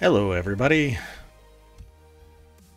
[0.00, 0.96] Hello, everybody.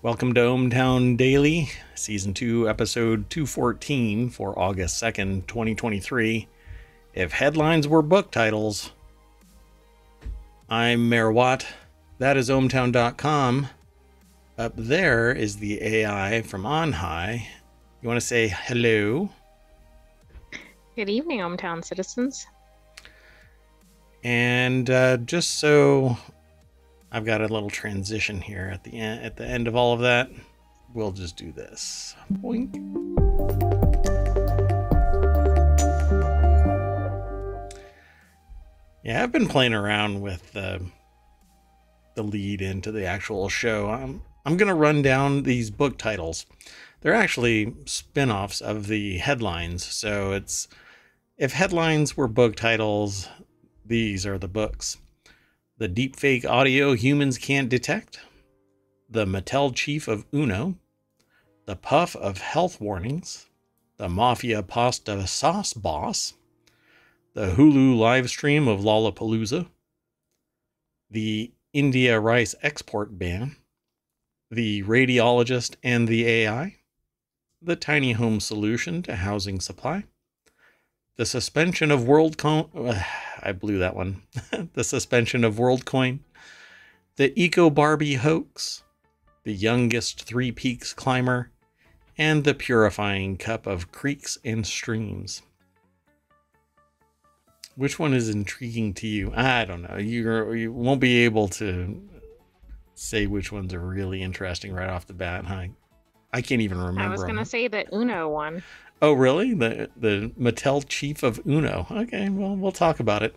[0.02, 6.50] Welcome to ohmTown Daily, Season 2, Episode 214 for August 2nd, 2023.
[7.14, 8.92] If headlines were book titles,
[10.70, 11.66] I'm Mayor Watt.
[12.18, 13.70] That is ohmtown.com.
[14.58, 17.48] Up there is the AI from On High.
[18.02, 19.30] You want to say hello?
[20.98, 22.46] Good evening, ohmTown citizens.
[24.26, 26.18] And uh, just so
[27.16, 30.00] I've got a little transition here at the end at the end of all of
[30.00, 30.32] that.
[30.96, 32.16] We'll just do this.
[32.32, 32.74] Boink.
[39.04, 40.82] Yeah, I've been playing around with the
[42.16, 43.90] the lead into the actual show.
[43.90, 46.48] I'm I'm gonna run down these book titles.
[47.02, 49.84] They're actually spin-offs of the headlines.
[49.84, 50.68] So it's
[51.38, 53.30] if headlines were book titles,
[53.86, 54.98] these are the books.
[55.80, 58.20] The deepfake audio humans can't detect.
[59.10, 60.76] The Mattel chief of Uno.
[61.66, 63.48] The puff of health warnings.
[63.98, 66.36] The mafia pasta sauce boss.
[67.34, 69.68] The Hulu live stream of Lollapalooza.
[71.10, 73.56] The India rice export ban.
[74.52, 76.76] The radiologist and the AI.
[77.64, 80.04] The tiny home solution to housing supply
[81.18, 82.70] the suspension of WorldCoin.
[82.76, 83.04] Uh,
[83.42, 84.22] I blew that one.
[84.74, 86.20] the suspension of WorldCoin.
[87.18, 88.84] The Eco Barbie hoax.
[89.44, 91.52] The youngest Three Peaks climber.
[92.18, 95.42] And the purifying cup of creeks and streams.
[97.76, 99.34] Which one is intriguing to you?
[99.36, 99.98] I don't know.
[99.98, 102.00] You you won't be able to
[102.94, 105.46] say which ones are really interesting right off the bat.
[105.46, 105.66] Huh?
[106.32, 107.02] I can't even remember.
[107.02, 108.64] I was going to say the Uno one.
[109.04, 109.54] Oh, really?
[109.54, 111.86] The the Mattel chief of Uno.
[111.92, 113.36] Okay, well, we'll talk about it.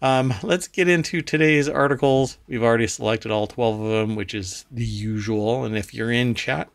[0.00, 2.38] Um, let's get into today's articles.
[2.48, 5.66] We've already selected all 12 of them, which is the usual.
[5.66, 6.70] And if you're in chat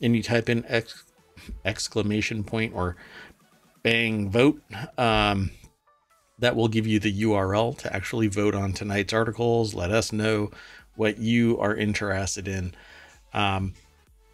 [0.00, 1.02] and you type in ex-
[1.64, 2.96] exclamation point or
[3.82, 4.62] bang vote,
[4.96, 5.50] um,
[6.38, 9.74] that will give you the URL to actually vote on tonight's articles.
[9.74, 10.52] Let us know
[10.94, 12.74] what you are interested in.
[13.34, 13.74] Um,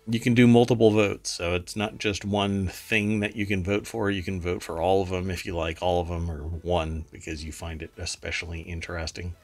[0.09, 1.31] you can do multiple votes.
[1.31, 4.11] So it's not just one thing that you can vote for.
[4.11, 7.05] You can vote for all of them if you like all of them, or one
[7.11, 9.35] because you find it especially interesting.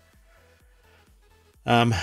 [1.64, 1.94] Um,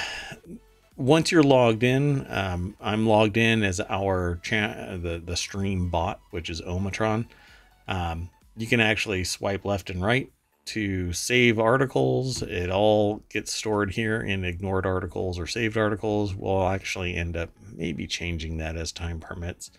[0.95, 6.19] once you're logged in, um, I'm logged in as our cha- the the stream bot,
[6.31, 7.25] which is Ohmatron.
[7.87, 10.31] Um, you can actually swipe left and right
[10.65, 12.41] to save articles.
[12.41, 16.33] It all gets stored here in ignored articles or saved articles.
[16.33, 19.71] We'll actually end up maybe changing that as time permits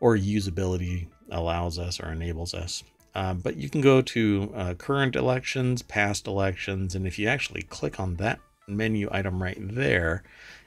[0.00, 2.82] or usability allows us or enables us.
[3.14, 7.62] Um, but you can go to uh, current elections, past elections, and if you actually
[7.62, 10.22] click on that menu item right there,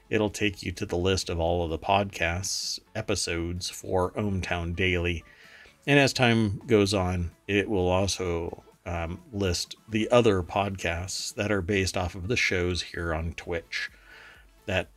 [0.10, 5.24] it'll take you to the list of all of the podcasts episodes for ohmTown Daily.
[5.88, 11.62] And as time goes on, it will also um, list the other podcasts that are
[11.62, 13.90] based off of the shows here on Twitch
[14.66, 14.90] that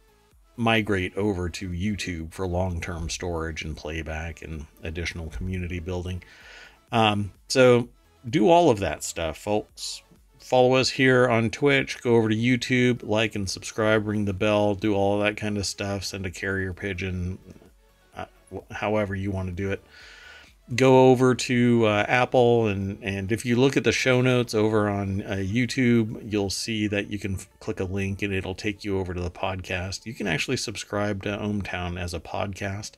[0.56, 6.22] migrate over to YouTube for long term storage and playback and additional community building.
[6.93, 7.88] Um, so
[8.28, 10.03] do all of that stuff, folks.
[10.38, 14.75] Follow us here on Twitch, go over to YouTube, like and subscribe, ring the bell,
[14.75, 17.38] do all that kind of stuff, send a carrier pigeon,
[18.16, 18.25] uh,
[18.70, 19.82] however you want to do it
[20.74, 24.88] go over to uh, Apple and and if you look at the show notes over
[24.88, 28.84] on uh, YouTube, you'll see that you can f- click a link and it'll take
[28.84, 30.04] you over to the podcast.
[30.04, 32.92] You can actually subscribe to ohmTown as a podcast.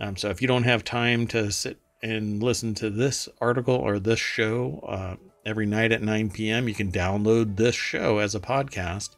[0.00, 3.98] Um, so if you don't have time to sit and listen to this article or
[3.98, 8.40] this show uh, every night at 9 p.m., you can download this show as a
[8.40, 9.10] podcast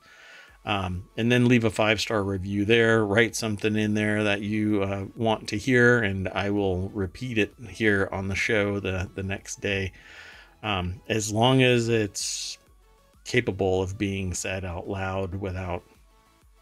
[0.64, 3.04] um, and then leave a five star review there.
[3.04, 7.54] Write something in there that you uh, want to hear, and I will repeat it
[7.68, 9.92] here on the show the the next day,
[10.62, 12.58] um, as long as it's
[13.24, 15.82] capable of being said out loud without,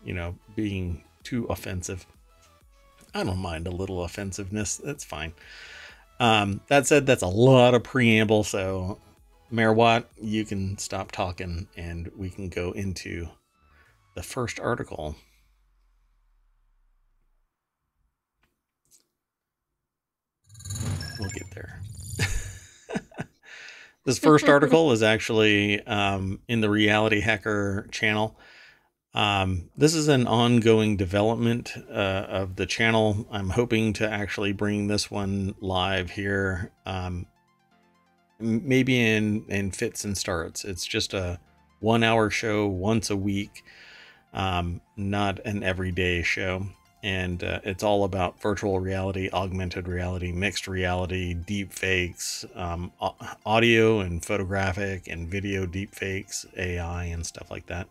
[0.05, 2.07] you know, being too offensive.
[3.15, 4.77] I don't mind a little offensiveness.
[4.77, 5.33] That's fine.
[6.21, 8.45] Um, that said, that's a lot of preamble.
[8.45, 8.99] So,
[9.51, 13.29] Mayor Watt, you can stop talking and we can go into
[14.15, 15.17] the first article.
[21.19, 21.81] We'll get there.
[24.05, 28.39] this first article is actually um, in the Reality Hacker channel.
[29.13, 33.27] Um, this is an ongoing development uh, of the channel.
[33.31, 37.27] I'm hoping to actually bring this one live here, um,
[38.39, 40.65] maybe in in fits and starts.
[40.65, 41.41] It's just a
[41.81, 43.65] one hour show once a week
[44.33, 46.67] um, not an everyday show.
[47.03, 52.93] And uh, it's all about virtual reality, augmented reality, mixed reality, deep fakes, um,
[53.47, 57.89] audio and photographic and video deep fakes, AI, and stuff like that.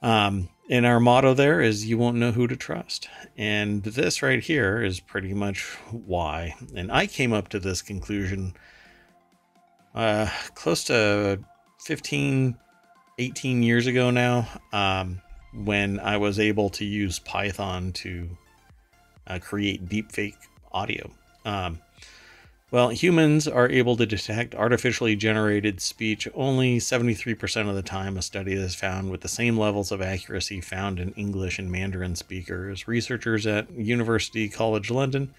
[0.00, 3.08] Um, and our motto there is you won't know who to trust.
[3.36, 6.54] And this right here is pretty much why.
[6.76, 8.54] And I came up to this conclusion
[9.94, 11.40] uh, close to
[11.80, 12.56] 15,
[13.18, 15.20] 18 years ago now, um,
[15.54, 18.28] when I was able to use Python to
[19.26, 20.36] uh, create deepfake
[20.72, 21.10] audio.
[21.44, 21.80] Um,
[22.70, 28.22] well, humans are able to detect artificially generated speech only 73% of the time, a
[28.22, 32.88] study has found, with the same levels of accuracy found in English and Mandarin speakers.
[32.88, 35.32] Researchers at University College London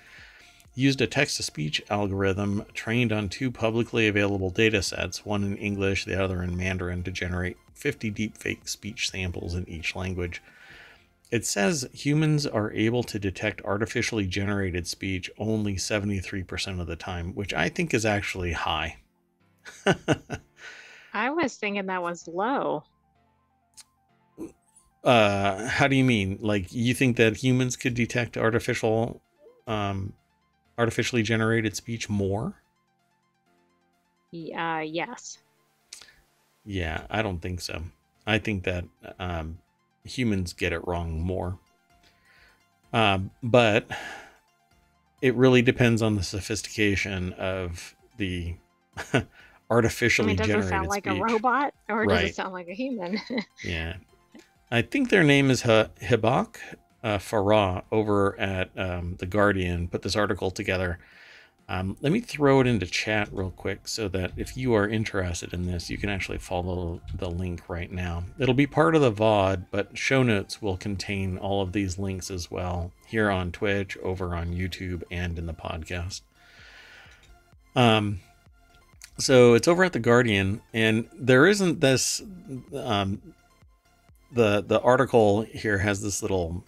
[0.76, 5.58] used a text to speech algorithm trained on two publicly available data sets, one in
[5.58, 10.42] English, the other in Mandarin, to generate 50 deepfake speech samples in each language.
[11.32, 17.34] It says humans are able to detect artificially generated speech only 73% of the time,
[17.34, 18.98] which I think is actually high.
[21.14, 22.84] I was thinking that was low.
[25.04, 26.38] Uh, how do you mean?
[26.42, 29.22] Like you think that humans could detect artificial
[29.68, 30.14] um
[30.78, 32.62] artificially generated speech more?
[34.32, 35.40] Yeah, uh, yes.
[36.66, 37.84] Yeah, I don't think so.
[38.28, 38.86] I think that
[39.20, 39.60] um,
[40.04, 41.60] humans get it wrong more.
[42.92, 43.88] Um, but
[45.22, 48.56] it really depends on the sophistication of the
[49.70, 51.20] artificially I mean, does generated it sound like speech.
[51.20, 52.22] a robot or right.
[52.22, 53.20] does it sound like a human?
[53.64, 53.98] yeah.
[54.72, 56.58] I think their name is Hibaq
[57.06, 60.98] uh, Farah over at um, The Guardian put this article together.
[61.70, 65.54] Um, let me throw it into chat real quick so that if you are interested
[65.54, 68.24] in this, you can actually follow the link right now.
[68.40, 72.30] It'll be part of the VOD, but show notes will contain all of these links
[72.32, 76.22] as well here on Twitch, over on YouTube, and in the podcast.
[77.76, 78.20] Um,
[79.20, 82.22] so it's over at the Guardian, and there isn't this.
[82.74, 83.22] Um,
[84.32, 86.64] the the article here has this little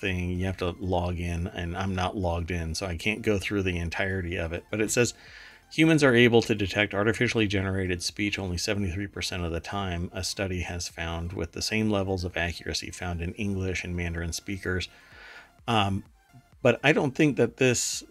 [0.00, 0.30] thing.
[0.38, 3.62] You have to log in, and I'm not logged in, so I can't go through
[3.62, 4.64] the entirety of it.
[4.70, 5.14] But it says
[5.70, 10.62] humans are able to detect artificially generated speech only 73% of the time, a study
[10.62, 14.88] has found, with the same levels of accuracy found in English and Mandarin speakers.
[15.68, 16.04] Um,
[16.62, 18.02] but I don't think that this,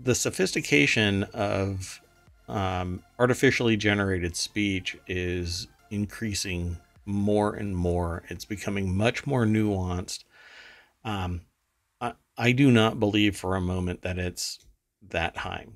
[0.00, 2.00] the sophistication of
[2.48, 8.22] um, artificially generated speech is increasing more and more.
[8.28, 10.24] It's becoming much more nuanced.
[11.06, 11.42] Um,
[12.00, 14.58] I, I do not believe for a moment that it's
[15.08, 15.68] that high,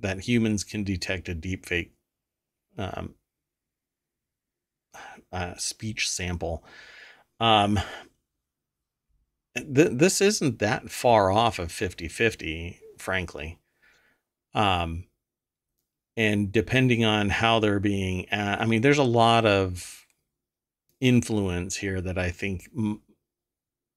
[0.00, 1.90] that humans can detect a deepfake
[2.78, 3.14] um,
[5.32, 6.64] uh, speech sample.
[7.38, 7.78] Um,
[9.54, 13.58] th- this isn't that far off of 50 50, frankly.
[14.54, 15.04] Um,
[16.16, 20.06] and depending on how they're being, uh, I mean, there's a lot of
[21.00, 23.02] influence here that I think m-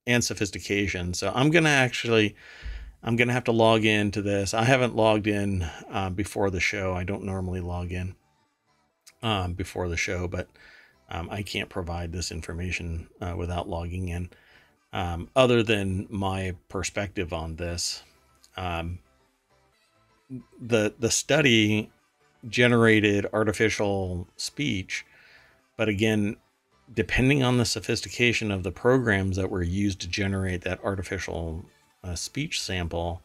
[0.07, 1.13] and sophistication.
[1.13, 2.35] So I'm going to actually,
[3.03, 4.53] I'm going to have to log into this.
[4.53, 6.93] I haven't logged in uh, before the show.
[6.93, 8.15] I don't normally log in
[9.23, 10.47] um, before the show, but
[11.09, 14.29] um, I can't provide this information uh, without logging in.
[14.93, 18.03] Um, other than my perspective on this,
[18.55, 18.99] um,
[20.59, 21.91] the the study
[22.47, 25.05] generated artificial speech,
[25.75, 26.37] but again,
[26.93, 31.65] depending on the sophistication of the programs that were used to generate that artificial
[32.03, 33.21] uh, speech sample,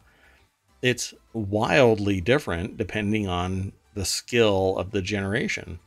[0.83, 5.79] it's wildly different depending on the skill of the generation.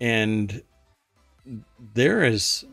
[0.00, 0.62] And
[1.94, 2.64] there is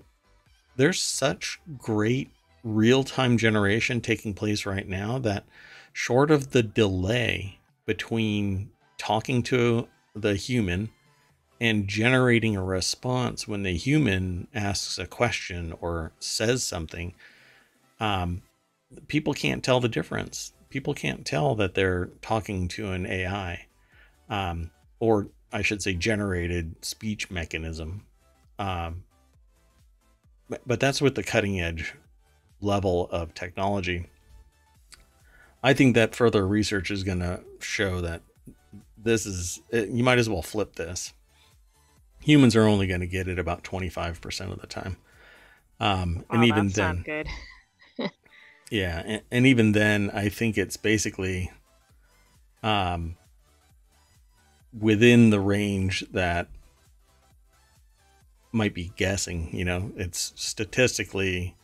[0.76, 2.32] there's such great
[2.64, 5.46] real-time generation taking place right now that
[5.92, 10.90] short of the delay between talking to the human
[11.60, 17.14] and generating a response when the human asks a question or says something,
[18.00, 18.42] um,
[19.08, 20.54] people can't tell the difference.
[20.70, 23.68] People can't tell that they're talking to an AI,
[24.30, 28.06] um, or I should say, generated speech mechanism.
[28.58, 29.04] Um,
[30.50, 31.94] but, but that's with the cutting edge
[32.60, 34.08] level of technology.
[35.62, 38.22] I think that further research is going to show that
[38.98, 41.14] this is, you might as well flip this
[42.24, 44.98] humans are only going to get it about 25% of the time.
[45.80, 47.28] Um, and oh, even then, good.
[48.72, 49.04] yeah.
[49.06, 51.52] And, and, even then, I think it's basically
[52.62, 53.18] um,
[54.78, 56.48] within the range that
[58.54, 59.50] might be guessing.
[59.52, 61.56] You know, it's statistically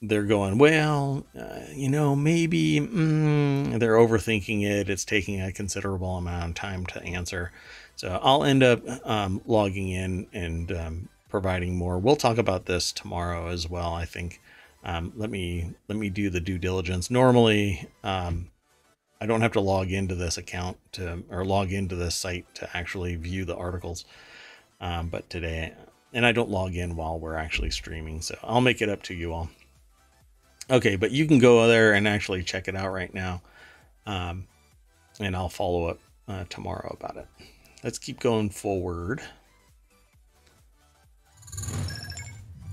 [0.00, 1.26] they're going well.
[1.38, 4.88] Uh, you know, maybe mm, they're overthinking it.
[4.88, 7.52] It's taking a considerable amount of time to answer.
[7.96, 11.98] So I'll end up um, logging in and um, providing more.
[11.98, 13.94] We'll talk about this tomorrow as well.
[13.94, 14.40] I think.
[14.84, 17.10] Um, let me let me do the due diligence.
[17.10, 18.50] Normally, um,
[19.20, 22.76] I don't have to log into this account to or log into this site to
[22.76, 24.04] actually view the articles.
[24.80, 25.72] Um, but today,
[26.12, 29.14] and I don't log in while we're actually streaming, so I'll make it up to
[29.14, 29.48] you all.
[30.70, 33.40] Okay, but you can go there and actually check it out right now,
[34.04, 34.46] um,
[35.18, 37.26] and I'll follow up uh, tomorrow about it.
[37.84, 39.20] Let's keep going forward.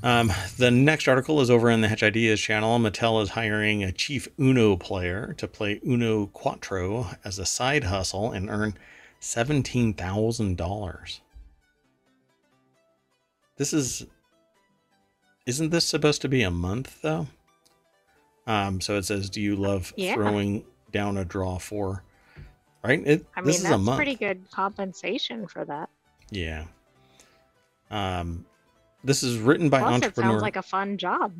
[0.03, 2.79] Um, the next article is over in the Hatch Ideas channel.
[2.79, 8.31] Mattel is hiring a chief Uno player to play Uno Quatro as a side hustle
[8.31, 8.73] and earn
[9.19, 11.19] $17,000.
[13.57, 14.05] This is.
[15.45, 17.27] Isn't this supposed to be a month, though?
[18.47, 20.13] Um, so it says, Do you love yeah.
[20.13, 20.63] throwing
[20.93, 22.05] down a draw for?
[22.83, 23.01] Right?
[23.05, 25.89] It, I mean, that's pretty good compensation for that.
[26.31, 26.65] Yeah.
[27.91, 28.45] Um,
[29.03, 30.29] this is written by Plus, entrepreneur.
[30.29, 31.33] It sounds like a fun job.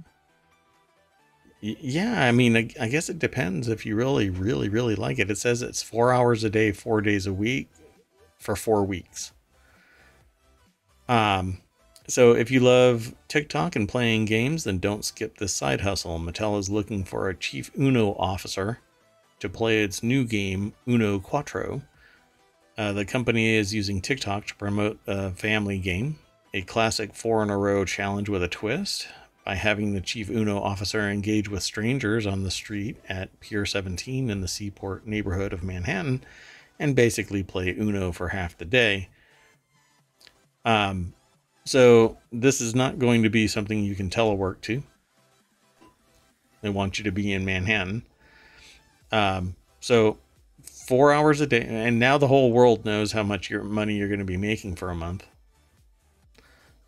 [1.61, 5.29] Yeah, I mean, I, I, guess it depends if you really, really, really like it.
[5.29, 7.69] It says it's four hours a day, four days a week,
[8.39, 9.31] for four weeks.
[11.07, 11.61] Um,
[12.07, 16.19] so if you love TikTok and playing games, then don't skip this side hustle.
[16.19, 18.79] Mattel is looking for a chief Uno officer
[19.41, 21.81] to play its new game Uno Quatro.
[22.77, 26.17] Uh, the company is using TikTok to promote a family game
[26.53, 29.07] a classic four in a row challenge with a twist
[29.45, 34.29] by having the chief Uno officer engage with strangers on the street at Pier 17
[34.29, 36.23] in the Seaport neighborhood of Manhattan
[36.77, 39.09] and basically play Uno for half the day.
[40.63, 41.13] Um,
[41.63, 44.83] so this is not going to be something you can telework to.
[46.61, 48.03] They want you to be in Manhattan.
[49.11, 50.17] Um, so
[50.63, 54.07] four hours a day, and now the whole world knows how much your money you're
[54.07, 55.25] going to be making for a month.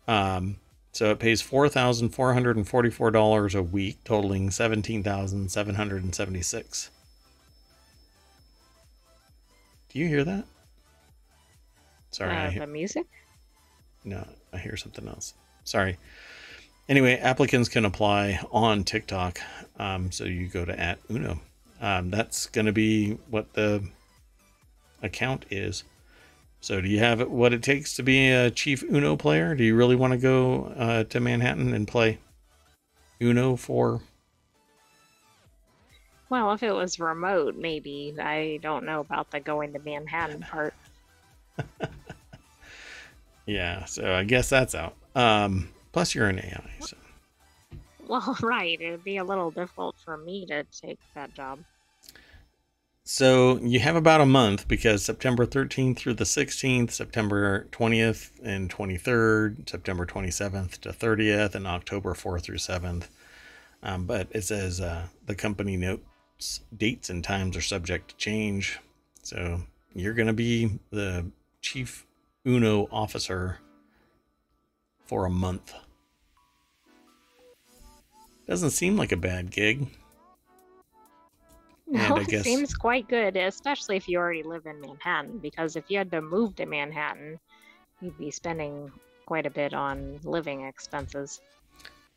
[0.06, 0.56] Um,
[0.92, 5.50] so it pays four thousand four hundred and forty-four dollars a week, totaling seventeen thousand
[5.50, 6.90] seven hundred and seventy-six.
[9.90, 10.44] Do you hear that?
[12.10, 13.06] Sorry, uh, the music.
[14.04, 15.34] No, I hear something else.
[15.64, 15.98] Sorry.
[16.88, 19.40] Anyway, applicants can apply on TikTok.
[19.78, 21.40] Um, so you go to at Uno.
[21.84, 23.84] Um, that's going to be what the
[25.02, 25.84] account is.
[26.62, 29.54] So, do you have what it takes to be a chief Uno player?
[29.54, 32.20] Do you really want to go uh, to Manhattan and play
[33.20, 34.00] Uno for?
[36.30, 38.14] Well, if it was remote, maybe.
[38.18, 40.72] I don't know about the going to Manhattan part.
[43.44, 44.94] yeah, so I guess that's out.
[45.14, 46.70] Um, plus, you're an AI.
[46.80, 46.96] So.
[48.08, 48.80] Well, right.
[48.80, 51.58] It would be a little difficult for me to take that job.
[53.06, 58.70] So you have about a month because September 13th through the 16th, September 20th and
[58.70, 63.08] 23rd, September 27th to 30th, and October 4th through 7th.
[63.82, 68.80] Um, but it says uh, the company notes dates and times are subject to change.
[69.22, 69.60] So
[69.94, 71.30] you're going to be the
[71.60, 72.06] chief
[72.46, 73.58] Uno officer
[75.04, 75.74] for a month.
[78.48, 79.88] Doesn't seem like a bad gig.
[81.94, 82.42] No, it guess...
[82.42, 85.38] seems quite good, especially if you already live in Manhattan.
[85.38, 87.38] Because if you had to move to Manhattan,
[88.00, 88.90] you'd be spending
[89.26, 91.40] quite a bit on living expenses.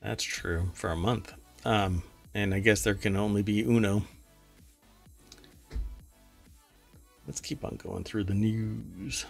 [0.01, 1.33] That's true for a month.
[1.63, 2.01] Um,
[2.33, 4.03] and I guess there can only be Uno.
[7.27, 9.25] Let's keep on going through the news.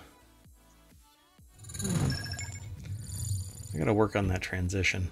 [3.74, 5.12] I gotta work on that transition.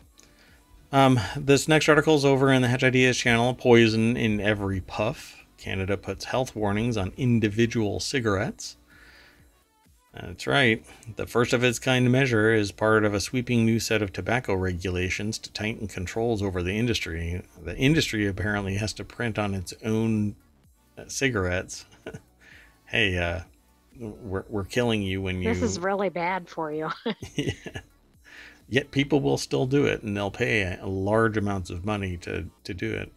[0.96, 3.54] Um, this next article is over in the Hatch Ideas channel.
[3.54, 5.44] Poison in every puff.
[5.58, 8.78] Canada puts health warnings on individual cigarettes.
[10.14, 10.86] That's right.
[11.18, 14.54] The first of its kind measure is part of a sweeping new set of tobacco
[14.54, 17.42] regulations to tighten controls over the industry.
[17.62, 20.38] The industry apparently has to print on its own
[20.98, 21.86] uh, cigarettes.
[22.86, 23.42] hey, uh,
[24.00, 25.54] we're, we're killing you when you.
[25.54, 26.90] This is really bad for you.
[27.36, 27.52] yeah.
[28.68, 32.74] Yet people will still do it and they'll pay large amounts of money to, to
[32.74, 33.12] do it.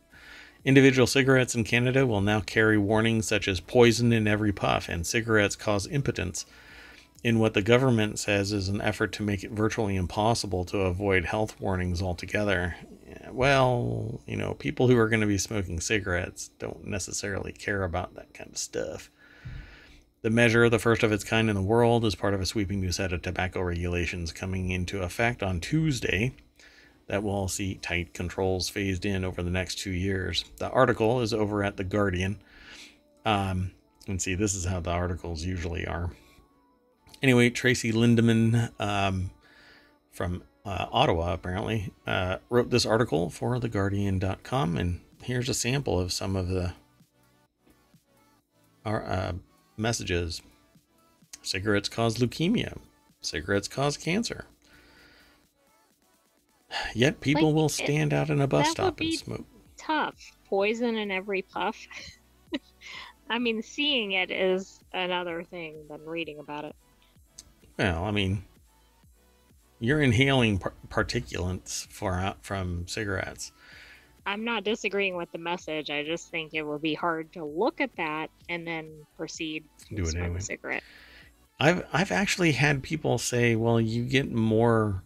[0.65, 5.07] Individual cigarettes in Canada will now carry warnings such as poison in every puff and
[5.07, 6.45] cigarettes cause impotence,
[7.25, 11.25] in what the government says is an effort to make it virtually impossible to avoid
[11.25, 12.77] health warnings altogether.
[13.31, 18.15] Well, you know, people who are going to be smoking cigarettes don't necessarily care about
[18.15, 19.11] that kind of stuff.
[20.23, 22.81] The measure, the first of its kind in the world, is part of a sweeping
[22.81, 26.35] new set of tobacco regulations coming into effect on Tuesday
[27.07, 30.45] that will see tight controls phased in over the next two years.
[30.59, 32.41] The article is over at The Guardian.
[33.25, 33.71] Um,
[34.09, 36.11] and see, this is how the articles usually are.
[37.23, 39.31] Anyway, Tracy Lindemann um,
[40.11, 46.13] from uh, Ottawa, apparently, uh, wrote this article for TheGuardian.com, and here's a sample of
[46.13, 46.75] some of the
[48.85, 49.33] our uh,
[49.79, 50.43] messages.
[51.43, 52.77] Cigarettes cause leukemia.
[53.21, 54.45] Cigarettes cause cancer.
[56.95, 59.47] Yet people Like, will it- stand out in a bus stop and smoke.
[59.77, 60.17] Tough.
[60.47, 61.77] Poison in every puff.
[63.31, 66.77] I mean, seeing it is another thing than reading about it.
[67.79, 68.45] Well, I mean,
[69.81, 71.87] you're inhaling par- particulates
[72.43, 73.53] from cigarettes.
[74.29, 75.89] I'm not disagreeing with the message.
[75.89, 79.95] I just think it would be hard to look at that and then proceed to
[79.95, 80.39] Do it smoke anyway.
[80.39, 80.83] a cigarette.
[81.59, 85.03] I've I've actually had people say, "Well, you get more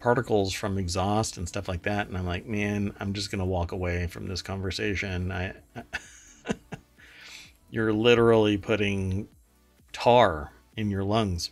[0.00, 3.70] particles from exhaust and stuff like that," and I'm like, "Man, I'm just gonna walk
[3.70, 5.52] away from this conversation." I,
[7.70, 9.28] you're literally putting
[9.92, 11.50] tar in your lungs.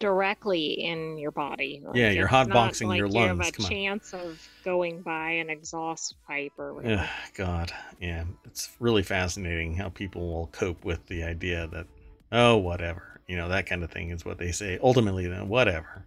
[0.00, 1.82] Directly in your body.
[1.84, 3.38] Like, Yeah, you're hotboxing like your You lungs.
[3.44, 3.70] have a Come on.
[3.70, 7.08] chance of going by an exhaust pipe or whatever.
[7.34, 11.86] God, yeah, it's really fascinating how people will cope with the idea that,
[12.32, 14.78] oh, whatever, you know, that kind of thing is what they say.
[14.82, 16.04] Ultimately, then, whatever.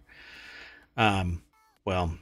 [0.96, 1.42] Um,
[1.84, 2.18] well,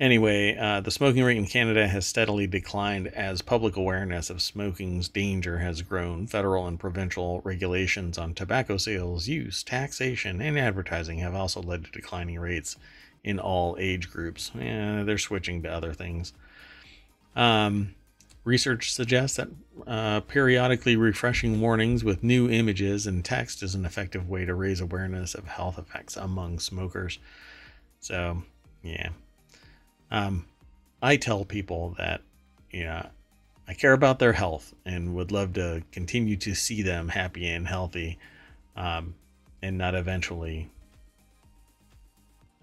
[0.00, 5.08] anyway, uh, the smoking rate in Canada has steadily declined as public awareness of smoking's
[5.08, 6.26] danger has grown.
[6.26, 11.90] Federal and provincial regulations on tobacco sales, use, taxation, and advertising have also led to
[11.90, 12.76] declining rates
[13.22, 14.50] in all age groups.
[14.58, 16.32] Yeah, they're switching to other things.
[17.36, 17.94] Um,
[18.44, 19.48] research suggests that
[19.86, 24.80] uh, periodically refreshing warnings with new images and text is an effective way to raise
[24.80, 27.18] awareness of health effects among smokers.
[28.00, 28.42] So,
[28.82, 29.10] yeah.
[30.10, 30.46] Um,
[31.02, 32.22] I tell people that,
[32.84, 33.06] know,
[33.68, 37.66] I care about their health and would love to continue to see them happy and
[37.66, 38.18] healthy
[38.76, 39.14] um,
[39.62, 40.68] and not eventually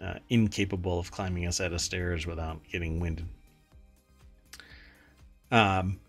[0.02, 3.26] uh, incapable of climbing a set of stairs without getting winded.
[5.50, 6.00] Um,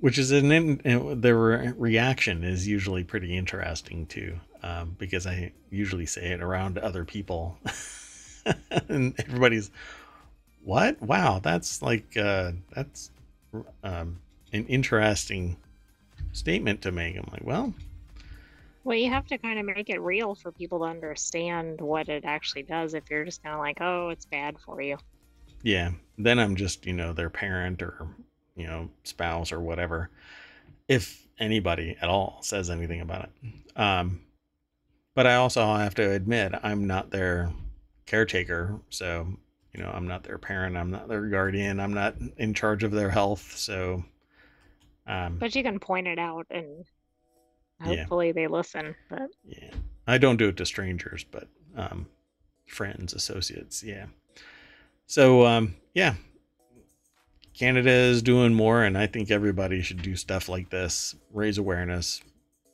[0.00, 5.52] which is an in, their re- reaction is usually pretty interesting too, um, because I
[5.70, 7.58] usually say it around other people,
[8.88, 9.70] and everybody's,
[10.62, 11.00] "What?
[11.02, 13.10] Wow, that's like uh, that's
[13.82, 14.20] um,
[14.52, 15.56] an interesting
[16.32, 17.74] statement to make." I'm like, "Well,
[18.84, 22.24] Well, you have to kind of make it real for people to understand what it
[22.26, 22.94] actually does.
[22.94, 24.98] If you're just kind of like, oh, it's bad for you.
[25.62, 28.08] yeah." Then I'm just you know their parent or
[28.56, 30.10] you know spouse or whatever,
[30.88, 33.78] if anybody at all says anything about it.
[33.80, 34.22] Um,
[35.14, 37.52] but I also have to admit I'm not their
[38.06, 39.28] caretaker, so
[39.72, 42.90] you know I'm not their parent, I'm not their guardian, I'm not in charge of
[42.90, 44.04] their health, so
[45.06, 46.84] um, But you can point it out and
[47.80, 47.96] Yeah.
[47.96, 48.94] hopefully they listen.
[49.08, 49.70] But Yeah.
[50.06, 52.06] I don't do it to strangers, but um
[52.66, 54.06] friends, associates, yeah.
[55.06, 56.14] So um yeah.
[57.54, 62.22] Canada is doing more and I think everybody should do stuff like this, raise awareness,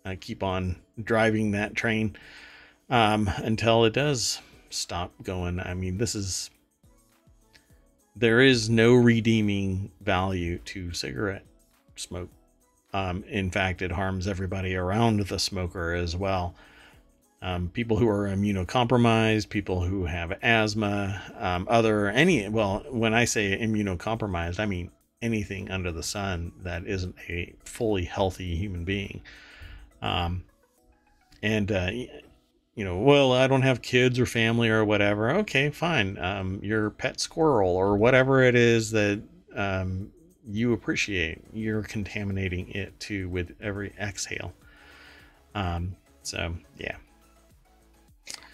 [0.05, 2.17] uh, keep on driving that train
[2.89, 5.59] um until it does stop going.
[5.61, 6.51] I mean, this is
[8.17, 11.45] there is no redeeming value to cigarette
[11.97, 12.31] smoke.
[12.93, 16.55] Um, in fact, it harms everybody around the smoker as well.
[17.43, 23.27] Um, people who are immunocompromised, people who have asthma, um, other any well, when I
[23.27, 29.21] say immunocompromised, I mean anything under the sun that isn't a fully healthy human being.
[30.01, 30.45] Um,
[31.43, 31.91] and uh,
[32.77, 35.31] you know, well, I don't have kids or family or whatever.
[35.39, 36.19] Okay, fine.
[36.19, 39.23] Um, your pet squirrel or whatever it is that
[39.57, 40.13] um,
[40.49, 44.55] you appreciate, you're contaminating it too with every exhale.
[45.55, 46.97] Um, so yeah,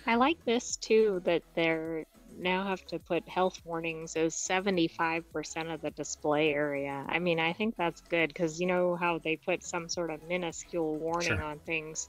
[0.07, 5.81] I like this too that they're now have to put health warnings as 75% of
[5.81, 7.05] the display area.
[7.09, 10.23] I mean, I think that's good because you know how they put some sort of
[10.23, 11.43] minuscule warning Sure.
[11.43, 12.09] on things.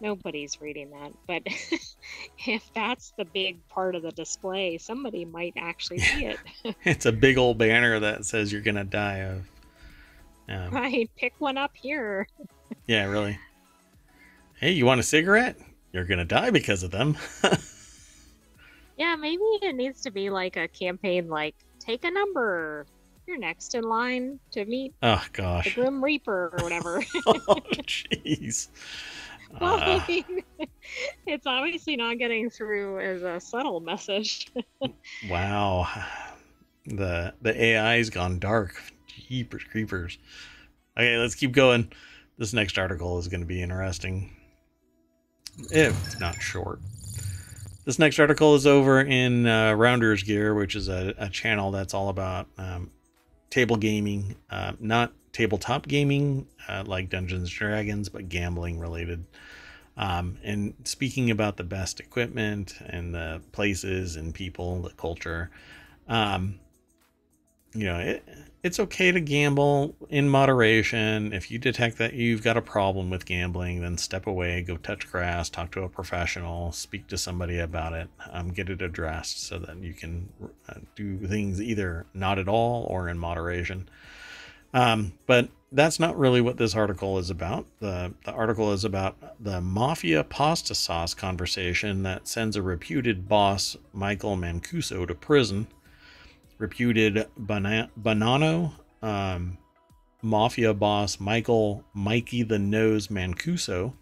[0.00, 1.12] Nobody's reading that.
[1.26, 1.42] But
[2.46, 6.38] if that's the big part of the display, somebody might actually see it.
[6.84, 9.48] it's a big old banner that says you're gonna die of.
[10.48, 11.08] Um, right.
[11.16, 12.26] Pick one up here.
[12.86, 13.38] yeah, really.
[14.58, 15.56] Hey, you want a cigarette?
[15.92, 17.16] You're gonna die because of them.
[18.96, 22.84] Yeah, maybe it needs to be like a campaign like take a number.
[23.26, 25.80] you're next in line to meet Oh gosh, the.
[25.80, 27.02] Grim Reaper or whatever.
[27.26, 28.68] oh jeez.
[29.60, 30.68] well, Uh, I mean,
[31.26, 34.50] it's obviously not getting through as a subtle message.
[35.28, 35.88] wow.
[36.86, 38.80] The the AI's gone dark.
[39.06, 40.18] Jeepers creepers.
[40.96, 41.92] Okay, let's keep going.
[42.38, 44.34] This next article is going to be interesting.
[45.70, 46.80] If not short.
[47.84, 51.92] This next article is over in uh, Rounders Gear, which is a, a channel that's
[51.92, 52.90] all about um,
[53.50, 59.24] table gaming, uh, not tabletop gaming uh, like Dungeons and Dragons, but gambling related.
[59.96, 65.50] Um, and speaking about the best equipment and the places and people, the culture,
[66.08, 66.58] um,
[67.74, 68.24] you know, it,
[68.62, 71.32] it's okay to gamble in moderation.
[71.32, 75.10] If you detect that you've got a problem with gambling, then step away, go touch
[75.10, 79.58] grass, talk to a professional, speak to somebody about it, um, get it addressed so
[79.60, 80.28] that you can
[80.68, 83.88] uh, do things either not at all or in moderation.
[84.72, 87.66] Um, but that's not really what this article is about.
[87.80, 93.76] The, the article is about the mafia pasta sauce conversation that sends a reputed boss,
[93.92, 95.68] Michael Mancuso, to prison
[96.60, 97.90] reputed Bana-
[99.02, 99.58] um,
[100.22, 103.94] mafia boss Michael Mikey the Nose Mancuso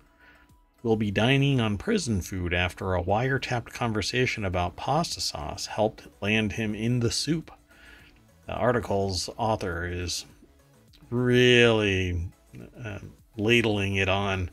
[0.83, 6.53] will be dining on prison food after a wiretapped conversation about pasta sauce helped land
[6.53, 7.51] him in the soup.
[8.47, 10.25] The article's author is
[11.11, 12.31] really
[12.85, 12.99] uh,
[13.37, 14.51] ladling it on.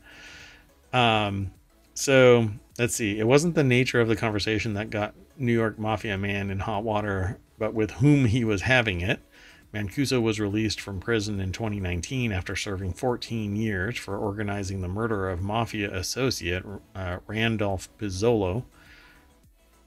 [0.92, 1.50] Um,
[1.94, 3.18] so let's see.
[3.18, 6.84] It wasn't the nature of the conversation that got New York Mafia man in hot
[6.84, 9.20] water, but with whom he was having it.
[9.74, 15.28] Mancuso was released from prison in 2019 after serving 14 years for organizing the murder
[15.28, 16.64] of Mafia associate
[16.94, 18.64] uh, Randolph Pizzolo.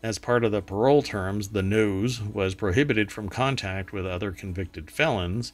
[0.03, 4.91] As part of the parole terms, the nose was prohibited from contact with other convicted
[4.91, 5.53] felons,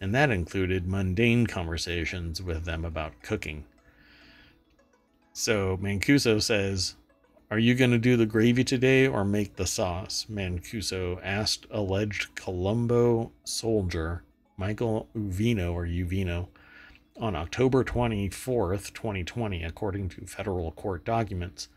[0.00, 3.64] and that included mundane conversations with them about cooking.
[5.32, 6.96] So Mancuso says,
[7.50, 10.26] Are you going to do the gravy today or make the sauce?
[10.30, 14.22] Mancuso asked alleged Colombo soldier
[14.56, 16.48] Michael Uvino or Uvino
[17.20, 21.68] on October 24th, 2020, according to federal court documents.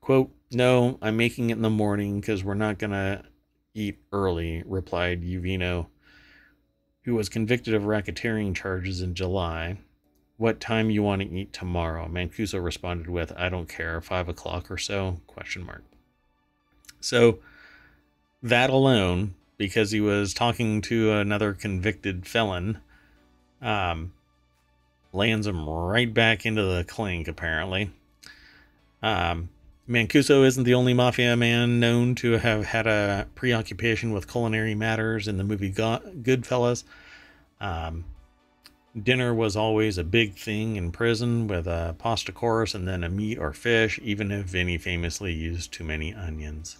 [0.00, 3.22] Quote, No, I'm making it in the morning because we're not going to
[3.74, 5.86] eat early, replied Uvino,
[7.10, 9.76] who was convicted of racketeering charges in July.
[10.36, 12.06] What time you want to eat tomorrow?
[12.06, 15.82] Mancuso responded with, I don't care, five o'clock or so, question mark.
[17.00, 17.40] So
[18.40, 22.78] that alone, because he was talking to another convicted felon,
[23.60, 24.12] um,
[25.12, 27.90] lands him right back into the clink, apparently.
[29.02, 29.48] Um,
[29.90, 35.26] Mancuso isn't the only mafia man known to have had a preoccupation with culinary matters
[35.26, 36.84] in the movie Go- Goodfellas.
[37.60, 38.04] Um,
[39.00, 43.08] dinner was always a big thing in prison with a pasta course and then a
[43.08, 46.76] meat or fish, even if Vinny famously used too many onions.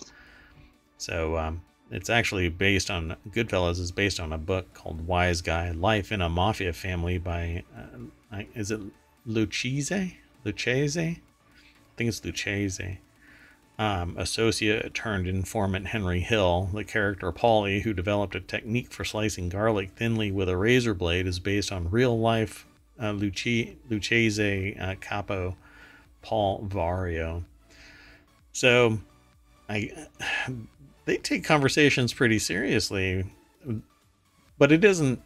[0.96, 5.72] So um, it's actually based on Goodfellas is based on a book called Wise Guy:
[5.72, 8.80] Life in a Mafia Family by uh, is it
[9.26, 10.16] Lucchese?
[10.44, 11.20] Lucchese?
[12.00, 12.98] Think it's Lucchese.
[13.78, 19.50] Um, associate turned informant Henry Hill, the character Paulie, who developed a technique for slicing
[19.50, 22.64] garlic thinly with a razor blade, is based on real life
[22.98, 25.56] uh, Lucchese uh, capo
[26.22, 27.44] Paul Vario.
[28.52, 28.98] So,
[29.68, 29.90] I
[31.04, 33.30] they take conversations pretty seriously,
[34.56, 35.20] but it isn't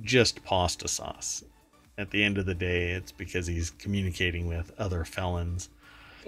[0.00, 1.44] just pasta sauce.
[1.98, 5.68] At the end of the day, it's because he's communicating with other felons.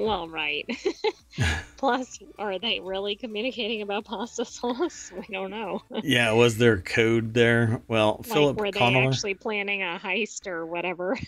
[0.04, 0.66] Well, right.
[1.76, 5.12] Plus, are they really communicating about pasta sauce?
[5.20, 5.82] We don't know.
[6.02, 7.82] yeah, was there code there?
[7.88, 11.18] Well, like, Philip were they actually planning a heist or whatever?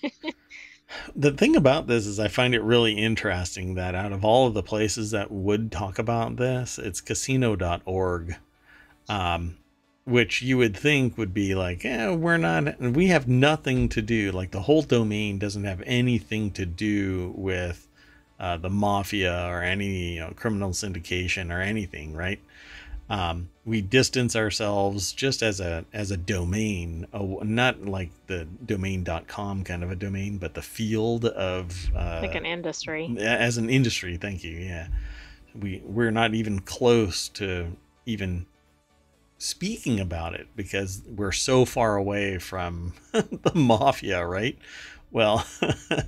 [1.16, 4.54] The thing about this is, I find it really interesting that out of all of
[4.54, 8.36] the places that would talk about this, it's casino.org,
[9.08, 9.56] um,
[10.04, 14.32] which you would think would be like, yeah, we're not, we have nothing to do.
[14.32, 17.88] Like the whole domain doesn't have anything to do with
[18.42, 22.40] uh, the mafia or any you know, criminal syndication or anything, right?
[23.08, 29.64] Um, we distance ourselves just as a as a domain, uh, not like the domain.com
[29.64, 33.14] kind of a domain, but the field of uh, like an industry.
[33.20, 34.16] as an industry.
[34.16, 34.56] Thank you.
[34.56, 34.88] Yeah,
[35.54, 37.76] we we're not even close to
[38.06, 38.46] even
[39.38, 44.58] speaking about it because we're so far away from the mafia, right?
[45.10, 45.46] Well,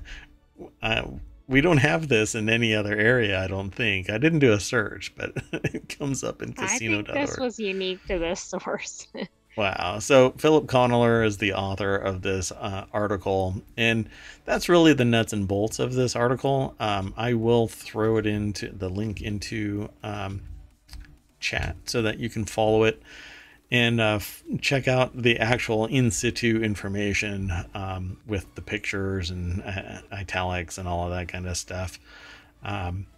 [0.83, 1.03] uh,
[1.47, 4.09] we don't have this in any other area, I don't think.
[4.09, 7.01] I didn't do a search, but it comes up in casino.
[7.01, 9.09] I think this was unique to this source.
[9.57, 10.01] Wow.
[10.01, 14.09] So Philip Connolly is the author of this uh, article, and
[14.45, 16.75] that's really the nuts and bolts of this article.
[16.81, 20.43] Um, I will throw it into the link into um,
[21.39, 23.01] chat so that you can follow it
[23.75, 24.21] and uh,
[24.61, 30.87] check out the actual in situ information um, with the pictures and uh, italics and
[30.87, 31.99] all of that kind of stuff.
[32.63, 33.09] Um,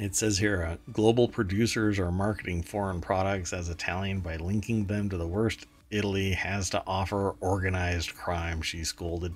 [0.00, 5.08] it says here uh, global producers are marketing foreign products as Italian by linking them
[5.10, 9.34] to the worst Italy has to offer organized crime, she scolded.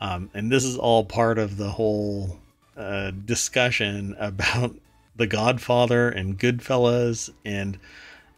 [0.00, 2.38] Um, and this is all part of the whole
[2.74, 4.76] uh, discussion about
[5.16, 7.78] The Godfather and Goodfellas and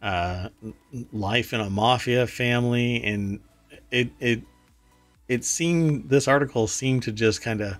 [0.05, 0.49] uh,
[1.11, 3.03] life in a mafia family.
[3.03, 3.39] And
[3.91, 4.43] it, it,
[5.27, 7.77] it seemed, this article seemed to just kind of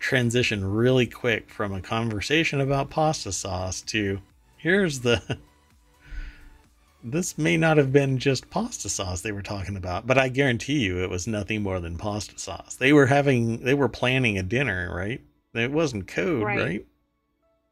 [0.00, 4.18] transition really quick from a conversation about pasta sauce to
[4.56, 5.38] here's the
[7.04, 10.80] this may not have been just pasta sauce they were talking about but i guarantee
[10.80, 14.42] you it was nothing more than pasta sauce they were having they were planning a
[14.42, 15.20] dinner right
[15.52, 16.86] it wasn't code right, right?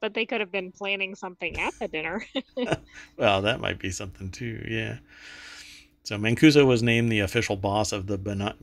[0.00, 2.24] But they could have been planning something at the dinner
[3.16, 4.98] well that might be something too yeah
[6.08, 8.56] so Mancuso was named the official boss of the Bonanno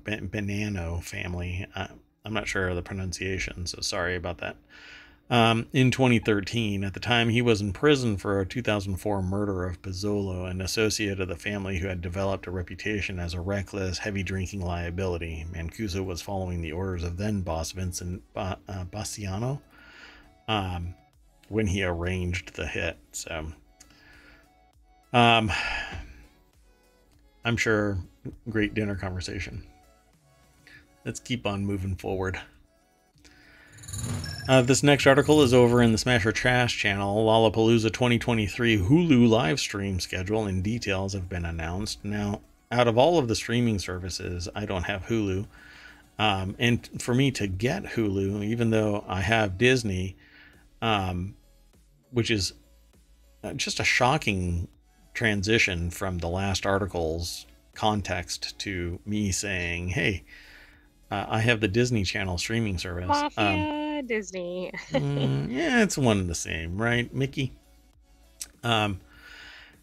[0.00, 1.66] Bonanno family.
[1.74, 1.88] Uh,
[2.24, 4.54] I'm not sure of the pronunciation, so sorry about that.
[5.28, 9.82] Um, in 2013, at the time he was in prison for a 2004 murder of
[9.82, 14.22] Pizzolo, an associate of the family who had developed a reputation as a reckless, heavy
[14.22, 15.44] drinking liability.
[15.52, 19.62] Mancuso was following the orders of then boss Vincent ba- uh, Basciano
[20.52, 20.94] um,
[21.48, 22.96] when he arranged the hit.
[23.12, 23.52] So,
[25.12, 25.52] um,
[27.44, 27.98] I'm sure
[28.48, 29.64] great dinner conversation
[31.04, 32.40] let's keep on moving forward.
[34.48, 37.26] Uh, this next article is over in the Smash or Trash channel.
[37.26, 42.04] Lollapalooza 2023 Hulu live stream schedule and details have been announced.
[42.04, 45.46] Now, out of all of the streaming services, I don't have Hulu.
[46.18, 50.16] Um, and for me to get Hulu, even though I have Disney,
[50.82, 51.34] um,
[52.10, 52.52] which is
[53.42, 54.68] uh, just a shocking
[55.14, 60.24] transition from the last article's context to me saying, hey,
[61.10, 63.08] uh, I have the Disney Channel streaming service.
[63.08, 64.72] Mafia um, Disney.
[64.90, 67.52] mm, yeah, it's one and the same, right, Mickey?
[68.62, 69.00] Um,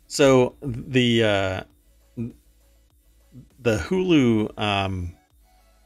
[0.07, 1.63] so the uh,
[3.59, 5.15] the Hulu um,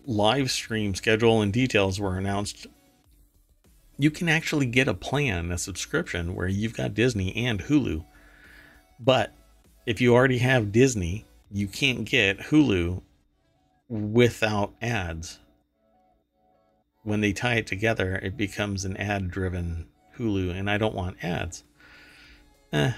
[0.06, 2.68] live stream schedule and details were announced.
[4.04, 8.04] You can actually get a plan, a subscription where you've got Disney and Hulu.
[9.00, 9.34] But
[9.86, 13.02] if you already have Disney, you can't get Hulu
[13.88, 15.40] without ads.
[17.04, 19.88] When they tie it together, it becomes an ad driven
[20.18, 21.64] Hulu, and I don't want ads.
[22.74, 22.92] Eh.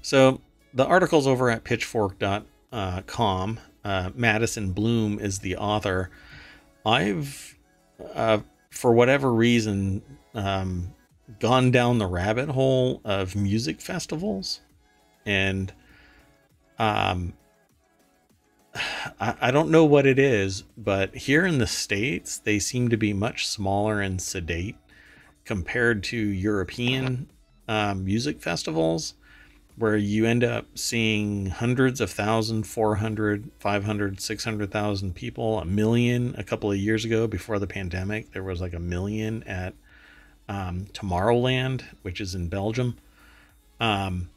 [0.00, 0.40] So
[0.72, 3.60] the article's over at pitchfork.com.
[3.84, 6.08] Uh, Madison Bloom is the author.
[6.86, 7.57] I've,
[8.14, 8.38] uh,
[8.70, 10.02] for whatever reason,
[10.34, 10.94] um,
[11.40, 14.60] gone down the rabbit hole of music festivals.
[15.26, 15.72] And
[16.78, 17.34] um,
[19.20, 22.96] I, I don't know what it is, but here in the States, they seem to
[22.96, 24.76] be much smaller and sedate
[25.44, 27.28] compared to European
[27.68, 29.14] um, music festivals
[29.78, 36.44] where you end up seeing hundreds of thousands 400 500 600,000 people a million a
[36.44, 39.74] couple of years ago before the pandemic there was like a million at
[40.48, 42.96] um, Tomorrowland which is in Belgium
[43.80, 44.28] um,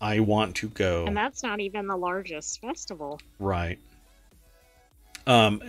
[0.00, 1.04] I want to go.
[1.06, 3.20] And that's not even the largest festival.
[3.38, 3.78] Right.
[5.26, 5.62] Um,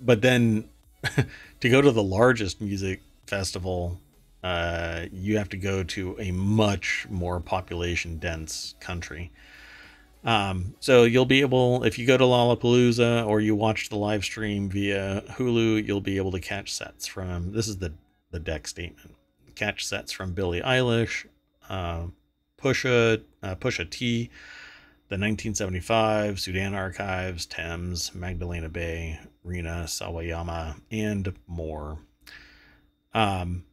[0.00, 0.68] but then
[1.60, 3.98] to go to the largest music festival,
[4.42, 9.30] uh, you have to go to a much more population dense country.
[10.24, 14.24] Um, so you'll be able, if you go to Lollapalooza or you watch the live
[14.24, 17.52] stream via Hulu, you'll be able to catch sets from.
[17.52, 17.92] This is the
[18.32, 19.14] the deck statement.
[19.54, 21.26] Catch sets from Billie Eilish,
[21.68, 22.04] uh,
[22.58, 24.30] Pusha, uh, Pusha T,
[25.08, 31.98] the 1975 Sudan Archives, Tems, Magdalena Bay, Rina Sawayama, and more.
[33.12, 33.64] Um,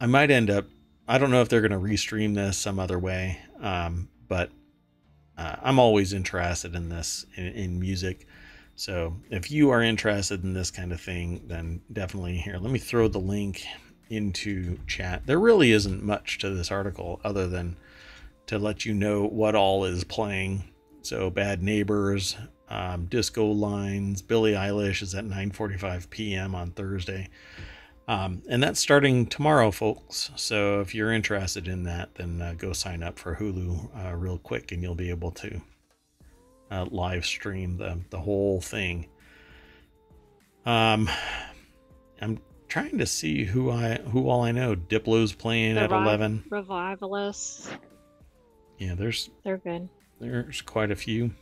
[0.00, 0.66] I might end up.
[1.08, 4.50] I don't know if they're going to restream this some other way, um, but
[5.38, 8.26] uh, I'm always interested in this in, in, music.
[8.74, 12.58] So if you are interested in this kind of thing, then definitely here.
[12.58, 13.64] Let me throw the link
[14.10, 15.26] into chat.
[15.26, 17.76] There really isn't much to this article other than
[18.46, 20.64] to let you know what all is playing.
[21.02, 22.36] So, Bad Neighbors,
[22.68, 26.54] um, Disco Lines, Billie Eilish is at 9:45 p.m.
[26.54, 27.28] on Thursday.
[28.08, 30.30] Um, and that's starting tomorrow, folks.
[30.36, 34.38] So if you're interested in that, then uh, go sign up for Hulu uh, real
[34.38, 35.60] quick, and you'll be able to
[36.70, 39.08] uh, live stream the the whole thing.
[40.64, 41.08] Um,
[42.20, 42.38] I'm
[42.68, 44.76] trying to see who I who all I know.
[44.76, 46.44] Diplo's playing The at eleven.
[46.48, 47.68] Revivalists,
[48.78, 49.88] Yeah, there's they're good.
[50.20, 51.32] there's quite a few.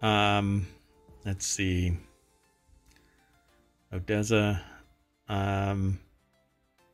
[0.00, 0.66] Um,
[1.24, 1.96] let's see.
[3.94, 4.62] Odessa.
[5.28, 6.00] Um,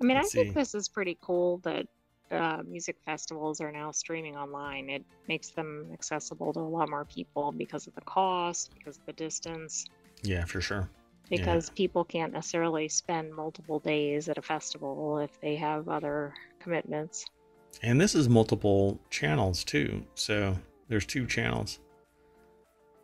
[0.00, 1.86] I mean, I think this is pretty cool that
[2.30, 4.88] uh, music festivals are now streaming online.
[4.88, 9.06] It makes them accessible to a lot more people because of the cost, because of
[9.06, 9.86] the distance,
[10.22, 10.88] yeah, for sure.
[11.28, 11.38] Yeah.
[11.38, 17.24] because people can't necessarily spend multiple days at a festival if they have other commitments.
[17.82, 20.04] And this is multiple channels too.
[20.14, 20.56] So
[20.88, 21.78] there's two channels.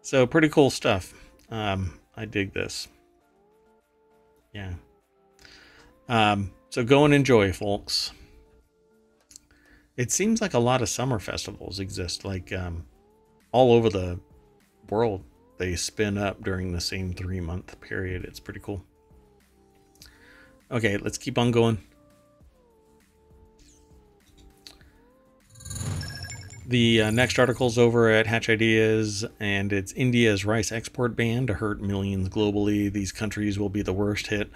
[0.03, 1.15] So pretty cool stuff.
[1.51, 2.89] Um, I dig this.
[4.57, 4.73] Yeah.
[6.09, 8.13] Um, so go and enjoy, folks.
[9.99, 12.87] It seems like a lot of summer festivals exist, like um,
[13.53, 14.19] all over the
[14.89, 15.25] world.
[15.59, 18.25] They spin up during the same three month period.
[18.25, 18.83] It's pretty cool.
[20.71, 21.77] Okay, let's keep on going.
[26.69, 31.47] The uh, next article is over at Hatch Ideas, and it's India's rice export ban
[31.47, 32.93] to hurt millions globally.
[32.93, 34.51] These countries will be the worst hit.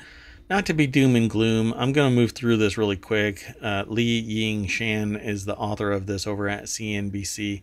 [0.49, 3.45] Not to be doom and gloom, I'm going to move through this really quick.
[3.63, 7.63] Uh, Lee Ying Shan is the author of this over at CNBC.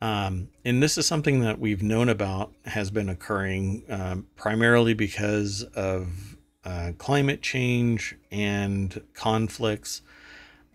[0.00, 5.64] Um, and this is something that we've known about has been occurring um, primarily because
[5.74, 10.00] of uh, climate change and conflicts.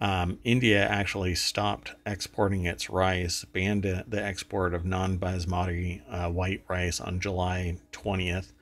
[0.01, 6.63] Um, India actually stopped exporting its rice, banned the export of non basmati uh, white
[6.69, 8.53] rice on July 20th.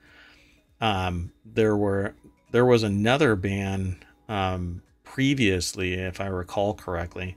[0.80, 2.14] Um, there were
[2.50, 3.98] there was another ban
[4.28, 7.36] um, previously, if I recall correctly.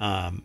[0.00, 0.44] Um,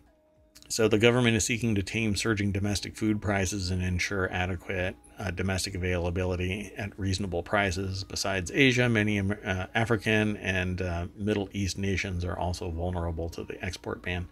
[0.69, 5.32] so the government is seeking to tame surging domestic food prices and ensure adequate uh,
[5.32, 8.03] domestic availability at reasonable prices.
[8.03, 13.63] Besides Asia, many uh, African and uh, Middle East nations are also vulnerable to the
[13.63, 14.27] export ban.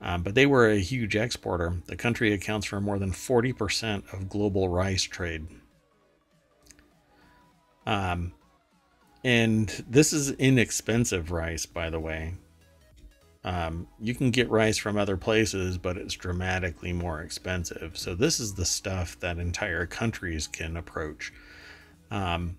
[0.00, 1.80] Um, but they were a huge exporter.
[1.86, 5.46] The country accounts for more than 40% of global rice trade.
[7.86, 8.32] Um,
[9.24, 12.34] and this is inexpensive rice, by the way.
[13.44, 17.98] Um, you can get rice from other places, but it's dramatically more expensive.
[17.98, 21.32] So this is the stuff that entire countries can approach.
[22.10, 22.56] Um,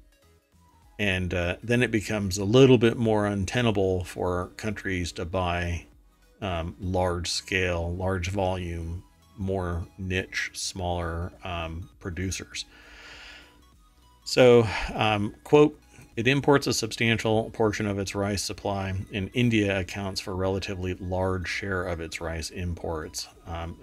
[1.00, 5.86] and uh, then it becomes a little bit more untenable for countries to buy
[6.42, 9.04] um, large scale, large volume,
[9.38, 12.66] more niche, smaller um, producers.
[14.26, 15.80] So, um, quote,
[16.16, 20.94] it imports a substantial portion of its rice supply, and India accounts for a relatively
[20.96, 23.28] large share of its rice imports.
[23.48, 23.78] Um,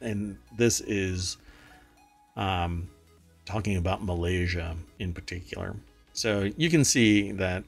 [0.00, 1.38] and this is
[2.36, 2.88] um,
[3.44, 5.74] talking about Malaysia in particular.
[6.12, 7.64] So you can see that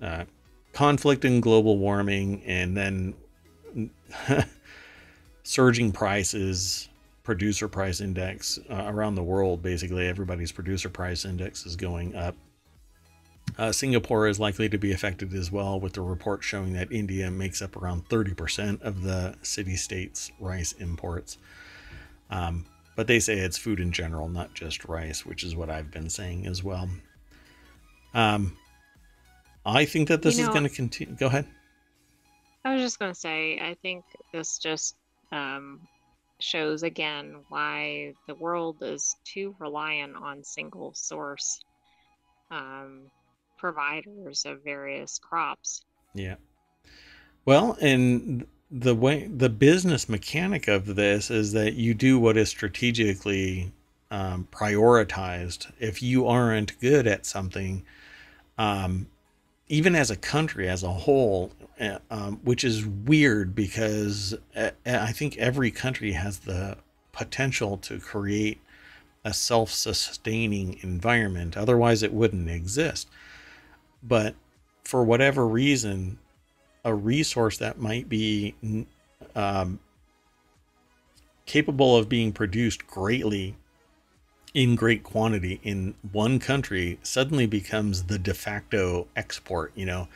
[0.00, 0.24] uh,
[0.72, 3.14] conflict and global warming, and then
[5.42, 6.88] surging prices,
[7.26, 9.60] producer price index uh, around the world.
[9.60, 12.36] Basically, everybody's producer price index is going up.
[13.58, 17.28] Uh, Singapore is likely to be affected as well, with the report showing that India
[17.30, 21.38] makes up around 30% of the city state's rice imports.
[22.30, 25.90] Um, but they say it's food in general, not just rice, which is what I've
[25.90, 26.88] been saying as well.
[28.14, 28.56] Um,
[29.64, 31.14] I think that this You is going to continue.
[31.16, 31.46] Go ahead.
[32.64, 34.94] I was just going to say, I think this just
[35.32, 35.80] um,
[36.40, 41.60] shows again why the world is too reliant on single source
[42.50, 43.10] um,
[43.58, 45.84] providers of various crops.
[46.14, 46.36] Yeah.
[47.44, 52.48] Well, and the way the business mechanic of this is that you do what is
[52.48, 53.72] strategically
[54.10, 55.72] um, prioritized.
[55.78, 57.84] If you aren't good at something,
[58.58, 59.06] um,
[59.68, 61.50] even as a country as a whole,
[62.10, 66.78] um, which is weird because uh, I think every country has the
[67.12, 68.60] potential to create
[69.24, 71.56] a self-sustaining environment.
[71.56, 73.08] Otherwise, it wouldn't exist.
[74.02, 74.34] But
[74.84, 76.18] for whatever reason,
[76.84, 78.54] a resource that might be
[79.34, 79.80] um,
[81.44, 83.56] capable of being produced greatly
[84.54, 90.08] in great quantity in one country suddenly becomes the de facto export, you know.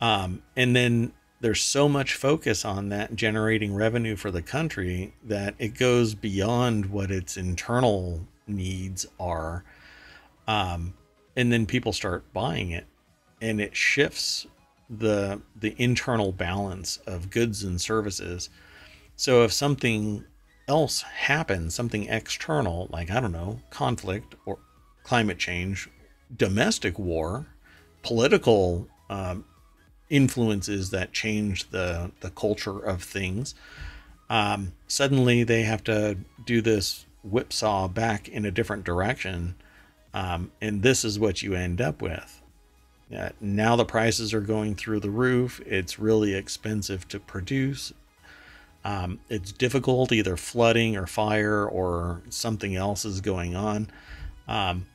[0.00, 5.54] Um, and then there's so much focus on that generating revenue for the country that
[5.58, 9.64] it goes beyond what its internal needs are.
[10.46, 10.94] Um,
[11.36, 12.86] and then people start buying it
[13.40, 14.46] and it shifts
[14.90, 18.48] the the internal balance of goods and services
[19.16, 20.24] so if something
[20.66, 24.58] else happens something external like i don't know conflict or
[25.02, 25.88] climate change
[26.36, 27.46] domestic war
[28.02, 29.44] political um,
[30.10, 33.54] influences that change the the culture of things.
[34.30, 39.54] Um, suddenly they have to do this whipsaw back in a different direction
[40.14, 42.42] um, and this is what you end up with.
[43.14, 45.60] Uh, now the prices are going through the roof.
[45.66, 47.92] It's really expensive to produce.
[48.84, 53.90] Um, it's difficult either flooding or fire or something else is going on.
[54.46, 54.86] Um,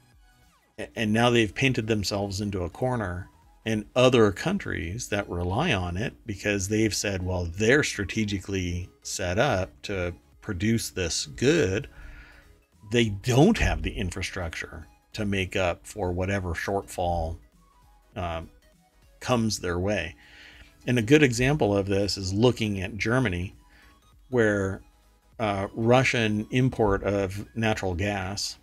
[0.96, 3.30] and now they've painted themselves into a corner
[3.66, 9.70] and other countries that rely on it because they've said, well, they're strategically set up
[9.84, 11.88] to produce this good.
[12.92, 17.38] They don't have the infrastructure to make up for whatever shortfall
[18.16, 18.50] um,
[19.20, 20.16] comes their way.
[20.86, 23.56] And a good example of this is looking at Germany,
[24.30, 24.82] where
[25.40, 28.58] uh, Russian import of natural gas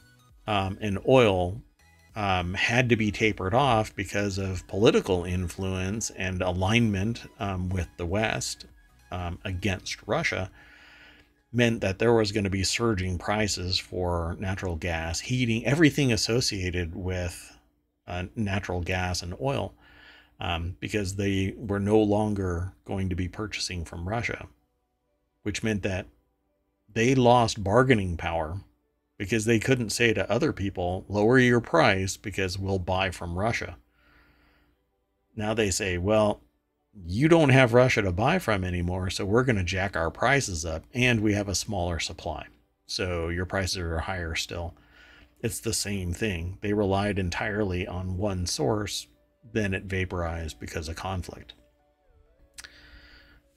[0.46, 1.62] um, and oil
[2.16, 8.06] um, had to be tapered off because of political influence and alignment um, with the
[8.06, 8.66] West
[9.10, 10.50] um, against Russia,
[11.52, 16.94] meant that there was going to be surging prices for natural gas, heating, everything associated
[16.94, 17.56] with
[18.06, 19.74] uh, natural gas and oil,
[20.40, 24.46] um, because they were no longer going to be purchasing from Russia,
[25.42, 26.06] which meant that
[26.92, 28.60] they lost bargaining power
[29.20, 33.76] because they couldn't say to other people, lower your price because we'll buy from Russia.
[35.36, 36.40] Now they say, well,
[36.94, 40.64] you don't have Russia to buy from anymore, so we're going to jack our prices
[40.64, 42.46] up and we have a smaller supply.
[42.86, 44.74] So your prices are higher still.
[45.42, 46.56] It's the same thing.
[46.62, 49.06] They relied entirely on one source,
[49.52, 51.52] then it vaporized because of conflict.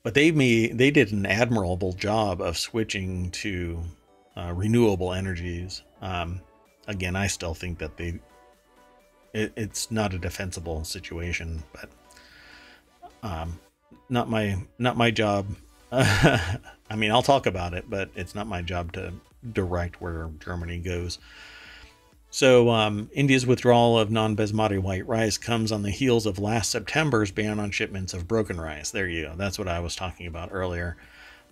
[0.04, 3.86] But they they did an admirable job of switching to
[4.36, 5.84] uh, renewable energies.
[6.02, 6.42] Um,
[6.88, 8.20] again, I still think that they
[9.34, 11.90] it, it's not a defensible situation, but
[13.24, 13.60] um,
[14.10, 15.48] not my not my job.
[15.92, 16.60] I
[16.96, 19.14] mean, I'll talk about it, but it's not my job to
[19.52, 21.20] direct where Germany goes.
[22.30, 26.72] So, um, India's withdrawal of non basmati white rice comes on the heels of last
[26.72, 28.90] September's ban on shipments of broken rice.
[28.90, 29.34] There you go.
[29.36, 30.98] That's what I was talking about earlier.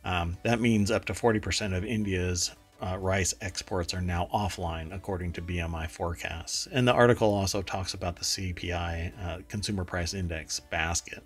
[0.03, 2.49] Um, that means up to 40% of India's
[2.81, 6.67] uh, rice exports are now offline, according to BMI forecasts.
[6.71, 11.23] And the article also talks about the CPI, uh, Consumer Price Index basket.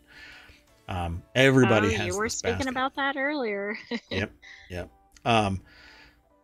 [0.88, 2.08] Um, everybody oh, has.
[2.08, 2.72] You were speaking basket.
[2.72, 3.78] about that earlier.
[4.10, 4.32] yep,
[4.70, 4.90] yep.
[5.24, 5.62] Um,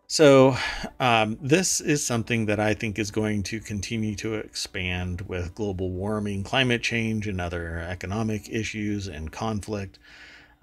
[0.08, 0.58] so
[1.00, 5.92] um, this is something that I think is going to continue to expand with global
[5.92, 10.00] warming, climate change, and other economic issues and conflict.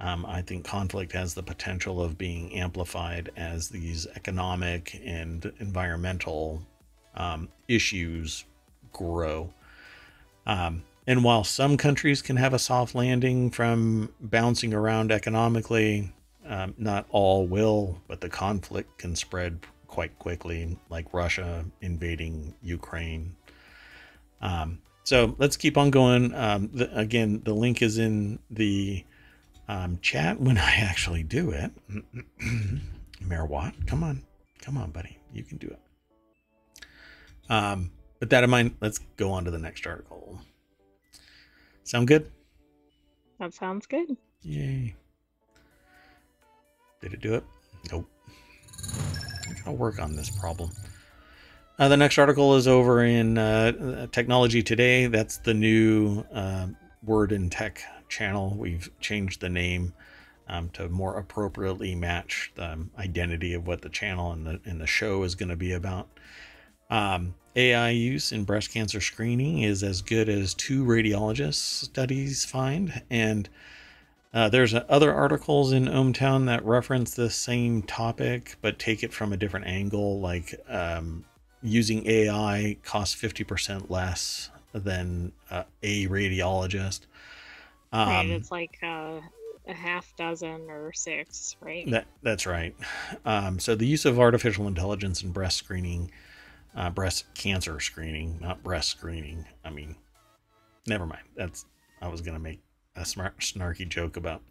[0.00, 6.62] Um, I think conflict has the potential of being amplified as these economic and environmental
[7.16, 8.44] um, issues
[8.92, 9.52] grow.
[10.46, 16.12] Um, and while some countries can have a soft landing from bouncing around economically,
[16.46, 23.34] um, not all will, but the conflict can spread quite quickly, like Russia invading Ukraine.
[24.40, 26.34] Um, so let's keep on going.
[26.34, 29.04] Um, the, again, the link is in the
[29.68, 31.70] um, chat when I actually do it.
[33.20, 34.22] Mayor Watt, come on,
[34.60, 35.80] come on, buddy, you can do it.
[37.50, 37.90] Um,
[38.20, 40.40] with that in mind, let's go on to the next article.
[41.84, 42.30] Sound good?
[43.38, 44.16] That sounds good.
[44.42, 44.94] Yay.
[47.00, 47.44] Did it do it?
[47.90, 48.08] Nope.
[49.66, 50.70] I'll work on this problem.
[51.78, 55.06] Uh, the next article is over in uh, Technology Today.
[55.06, 56.66] That's the new uh,
[57.04, 58.54] word in tech channel.
[58.56, 59.92] We've changed the name
[60.48, 64.86] um, to more appropriately match the identity of what the channel and the and the
[64.86, 66.08] show is going to be about.
[66.90, 73.02] Um, AI use in breast cancer screening is as good as two radiologists studies find,
[73.10, 73.48] and
[74.32, 79.32] uh, there's other articles in ohmTown that reference the same topic but take it from
[79.32, 81.24] a different angle, like um,
[81.62, 87.00] using AI costs 50% less than uh, a radiologist.
[87.92, 89.20] Um, right, it's like uh,
[89.66, 91.90] a half dozen or six, right?
[91.90, 92.74] That that's right.
[93.24, 96.10] Um, so the use of artificial intelligence in breast screening,
[96.74, 99.44] uh, breast cancer screening, not breast screening.
[99.64, 99.96] I mean,
[100.86, 101.24] never mind.
[101.36, 101.64] That's
[102.02, 102.60] I was gonna make
[102.96, 104.42] a smart snarky joke about.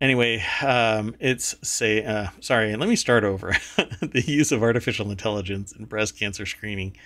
[0.00, 2.74] Anyway, um, it's say uh, sorry.
[2.76, 3.48] Let me start over.
[4.00, 6.96] the use of artificial intelligence in breast cancer screening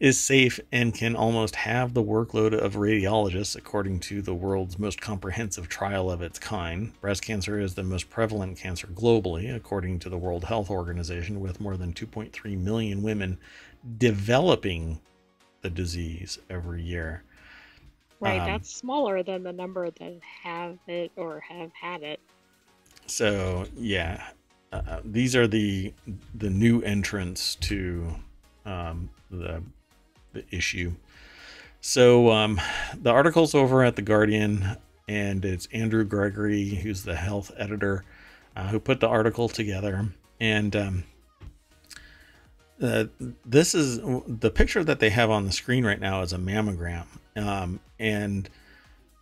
[0.00, 4.98] is safe and can almost have the workload of radiologists, according to the world's most
[4.98, 6.98] comprehensive trial of its kind.
[7.02, 11.60] Breast cancer is the most prevalent cancer globally, according to the World Health Organization, with
[11.60, 13.38] more than 2.3 million women
[13.98, 14.98] developing
[15.60, 17.22] the disease every year.
[18.20, 22.20] Right, um, that's smaller than the number that have it or have had it.
[23.06, 24.28] So yeah,
[24.72, 25.92] uh, these are the
[26.34, 28.14] the new entrants to
[28.64, 29.62] um, the
[30.32, 30.92] the issue.
[31.80, 32.60] So um,
[32.94, 34.76] the article's over at the Guardian,
[35.08, 38.04] and it's Andrew Gregory, who's the health editor,
[38.54, 40.08] uh, who put the article together.
[40.40, 41.04] And um,
[42.82, 43.04] uh,
[43.44, 47.06] this is the picture that they have on the screen right now is a mammogram,
[47.36, 48.48] um, and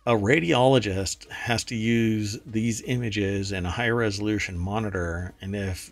[0.05, 5.91] a radiologist has to use these images in a high resolution monitor, and if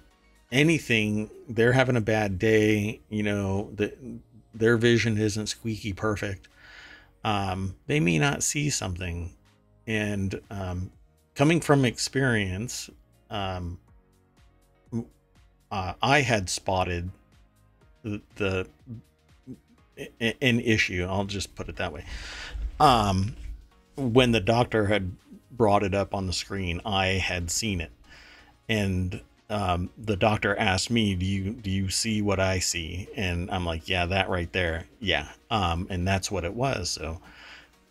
[0.52, 3.94] anything, they're having a bad day, you know, the,
[4.58, 6.48] their vision isn't squeaky perfect.
[7.24, 9.34] Um, they may not see something,
[9.86, 10.92] and um,
[11.36, 12.90] coming from experience,
[13.30, 13.80] um,
[15.72, 17.10] uh, I had spotted
[18.04, 18.68] the, the
[20.42, 21.06] an issue.
[21.10, 22.06] I'll just put it that way.
[22.80, 23.36] Um,
[23.96, 25.12] when the doctor had
[25.52, 27.92] brought it up on the screen, I had seen it,
[28.70, 33.50] and um, the doctor asked me, "Do you do you see what I see?" And
[33.52, 36.90] I'm like, "Yeah, that right there, yeah." Um, and that's what it was.
[36.90, 37.22] So,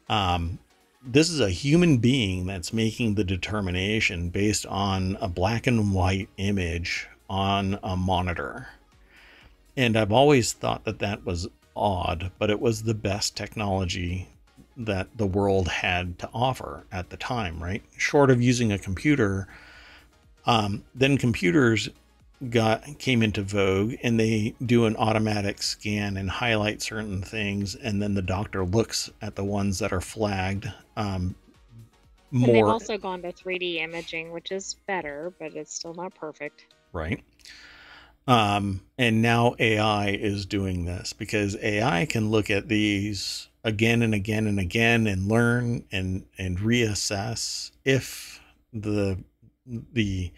[0.08, 0.58] um,
[1.02, 6.28] this is a human being that's making the determination based on a black and white
[6.36, 8.68] image on a monitor.
[9.76, 14.28] And I've always thought that that was odd, but it was the best technology
[14.76, 17.82] that the world had to offer at the time, right?
[17.96, 19.48] Short of using a computer,
[20.46, 21.88] um, then computers
[22.50, 28.02] got came into vogue and they do an automatic scan and highlight certain things and
[28.02, 31.34] then the doctor looks at the ones that are flagged um,
[32.30, 36.14] more and they've also gone to 3d imaging which is better but it's still not
[36.14, 36.66] perfect.
[36.92, 37.22] Right.
[38.28, 44.12] Um, and now ai is doing this because ai can look at these again and
[44.12, 48.40] again and again and learn and and reassess if
[48.74, 49.18] the
[49.66, 50.32] the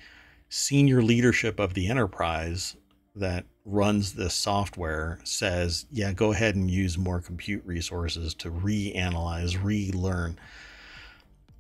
[0.49, 2.77] senior leadership of the enterprise
[3.15, 9.63] that runs this software says, yeah, go ahead and use more compute resources to reanalyze,
[9.63, 10.39] relearn.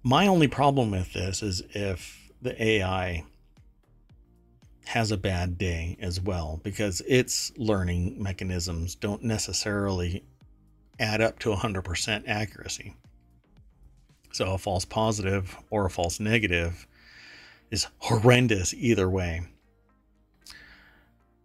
[0.03, 3.25] My only problem with this is if the AI
[4.87, 10.25] has a bad day as well, because its learning mechanisms don't necessarily
[10.99, 12.97] add up to 100% accuracy.
[14.33, 16.87] So a false positive or a false negative
[17.71, 19.43] is horrendous either way.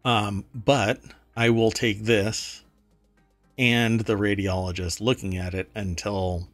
[0.05, 0.99] Um, but
[1.35, 2.63] I will take this
[3.57, 6.47] and the radiologist looking at it until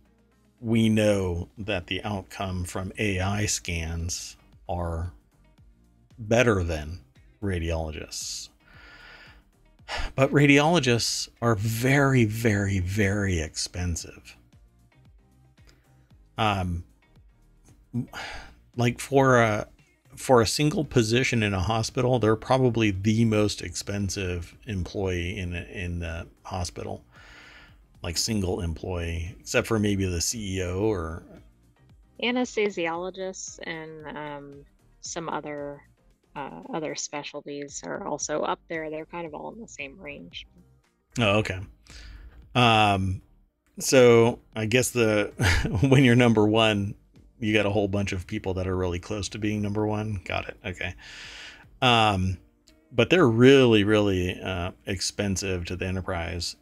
[0.61, 4.35] we know that the outcome from AI scans
[4.67, 5.11] are
[6.17, 6.99] better than
[7.41, 8.49] radiologists.
[10.15, 14.35] But radiologists are very, very, very expensive.
[16.37, 16.83] Um,
[18.75, 19.67] like for a
[20.15, 25.99] for a single position in a hospital, they're probably the most expensive employee in in
[25.99, 27.03] the hospital,
[28.03, 31.23] like single employee, except for maybe the CEO or
[32.21, 34.65] anesthesiologists and um,
[35.01, 35.81] some other
[36.35, 38.89] uh, other specialties are also up there.
[38.89, 40.47] They're kind of all in the same range.
[41.19, 41.59] Oh, okay.
[42.55, 43.21] Um,
[43.79, 45.31] so I guess the
[45.89, 46.95] when you're number one,
[47.39, 50.21] you got a whole bunch of people that are really close to being number one.
[50.25, 50.57] Got it.
[50.65, 50.93] Okay.
[51.81, 52.37] Um,
[52.91, 56.55] but they're really, really uh, expensive to the enterprise.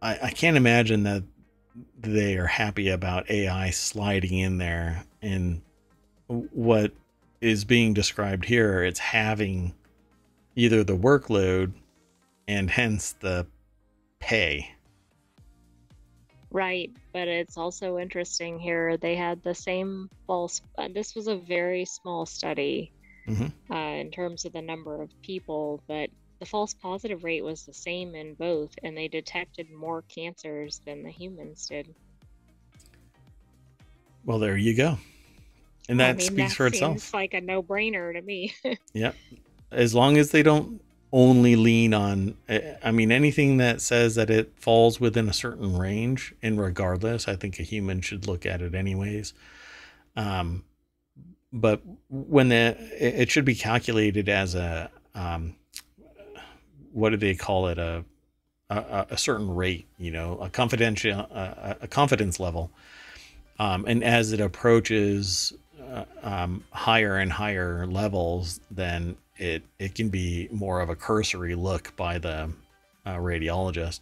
[0.00, 1.24] I, I can't imagine that
[1.98, 5.04] they are happy about AI sliding in there.
[5.20, 5.62] And
[6.26, 6.92] what
[7.40, 9.74] is being described here, it's having
[10.54, 11.72] either the workload
[12.46, 13.46] and hence the
[14.18, 14.74] pay
[16.52, 18.98] Right, but it's also interesting here.
[18.98, 20.60] They had the same false.
[20.76, 22.92] Uh, this was a very small study
[23.26, 23.72] mm-hmm.
[23.72, 27.72] uh, in terms of the number of people, but the false positive rate was the
[27.72, 31.94] same in both, and they detected more cancers than the humans did.
[34.26, 34.98] Well, there you go,
[35.88, 36.96] and that I mean, speaks that for itself.
[36.96, 38.54] It's like a no-brainer to me.
[38.92, 39.16] yep,
[39.70, 40.82] as long as they don't
[41.12, 42.34] only lean on
[42.82, 47.36] i mean anything that says that it falls within a certain range and regardless i
[47.36, 49.34] think a human should look at it anyways.
[50.16, 50.64] Um,
[51.52, 55.54] but when the it should be calculated as a um,
[56.92, 57.78] what do they call it?
[57.78, 58.04] A
[58.70, 62.70] a, a certain rate, you know, a confidential a, a confidence level,
[63.58, 65.52] um, and as it approaches
[65.92, 71.56] uh, um, higher and higher levels, then it it can be more of a cursory
[71.56, 72.50] look by the
[73.04, 74.00] uh, radiologist.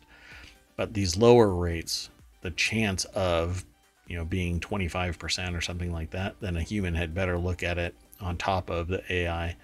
[0.76, 2.10] But these lower rates,
[2.42, 3.64] the chance of
[4.06, 7.78] you know being 25% or something like that, then a human had better look at
[7.78, 9.56] it on top of the AI.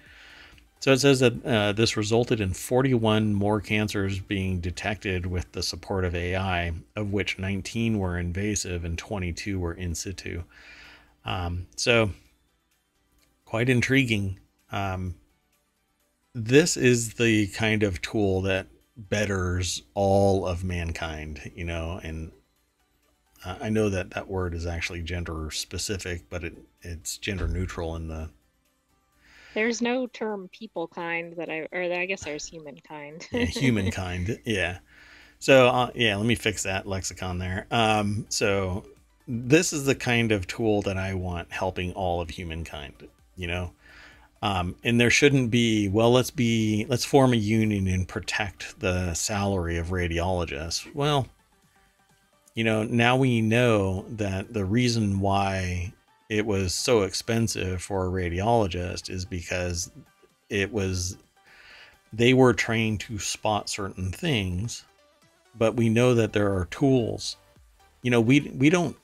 [0.79, 5.63] So it says that uh, this resulted in 41 more cancers being detected with the
[5.63, 10.43] support of AI, of which 19 were invasive and 22 were in situ.
[11.25, 12.11] Um, so
[13.45, 14.39] quite intriguing.
[14.71, 15.15] Um,
[16.37, 22.31] this is the kind of tool that betters all of mankind, you know, and
[23.45, 28.07] I know that that word is actually gender specific, but it it's gender neutral in
[28.07, 28.29] the.
[29.53, 33.27] There's no term people kind that I, or I guess there's humankind.
[33.31, 34.39] yeah, humankind.
[34.45, 34.79] Yeah.
[35.39, 37.67] So uh, yeah, let me fix that lexicon there.
[37.71, 38.85] Um, so
[39.27, 43.07] this is the kind of tool that I want helping all of humankind.
[43.35, 43.71] You know,
[44.41, 49.13] um, and there shouldn't be, well, let's be, let's form a union and protect the
[49.13, 50.93] salary of radiologists.
[50.93, 51.27] Well,
[52.53, 55.93] you know, now we know that the reason why
[56.29, 59.91] it was so expensive for a radiologist is because
[60.49, 61.17] it was,
[62.13, 64.85] they were trained to spot certain things,
[65.57, 67.37] but we know that there are tools.
[68.01, 68.95] You know, we, we don't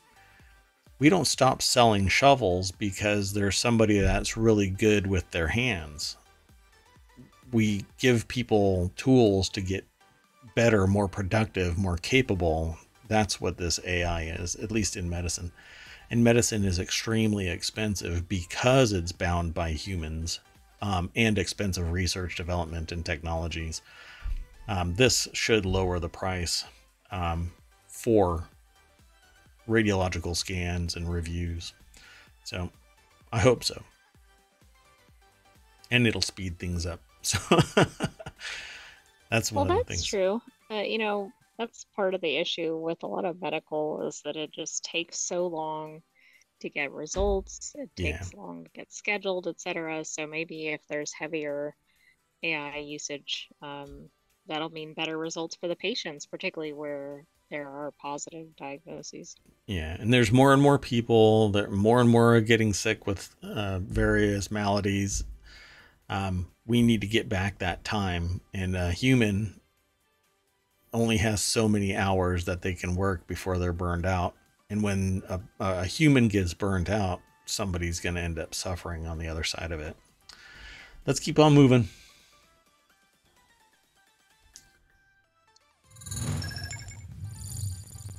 [1.04, 6.16] we don't stop selling shovels because there's somebody that's really good with their hands.
[7.52, 9.86] We give people tools to get
[10.56, 12.78] better, more productive, more capable.
[13.10, 15.52] That's what this AI is, at least in medicine.
[16.10, 20.40] And medicine is extremely expensive because it's bound by humans
[20.82, 23.82] um, and expensive research, development, and technologies.
[24.70, 26.64] Um, this should lower the price
[27.12, 27.52] um,
[27.90, 28.48] for
[29.68, 31.74] radiological scans and reviews.
[32.44, 32.70] So
[33.32, 33.82] I hope so.
[35.92, 37.00] And it'll speed things up.
[37.26, 37.40] So
[39.30, 40.08] that's one well, of the that's things.
[40.10, 40.42] true.
[40.70, 44.36] Uh, you know, that's part of the issue with a lot of medical is that
[44.36, 46.02] it just takes so long
[46.60, 47.74] to get results.
[47.76, 48.18] It Yeah.
[48.18, 50.04] takes long to get scheduled, etc.
[50.06, 51.76] So maybe if there's heavier
[52.44, 54.10] AI usage, um,
[54.48, 59.36] that'll mean better results for the patients, particularly where there are positive diagnoses.
[59.68, 63.34] Yeah, and there's more and more people that more and more are getting sick with
[63.44, 65.24] uh, various maladies.
[66.10, 69.62] Um, we need to get back that time, and a human
[70.92, 74.34] only has so many hours that they can work before they're burned out.
[74.72, 79.20] And when a, a human gets burned out, somebody's going to end up suffering on
[79.20, 79.96] the other side of it.
[81.06, 81.90] Let's keep on moving.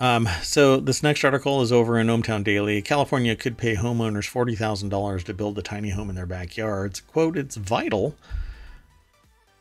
[0.05, 2.83] Um, so this next article is over in ohmTown Daily.
[2.83, 7.01] California could pay homeowners forty thousand dollars to build a tiny home in their backyards.
[7.01, 8.15] "Quote: It's vital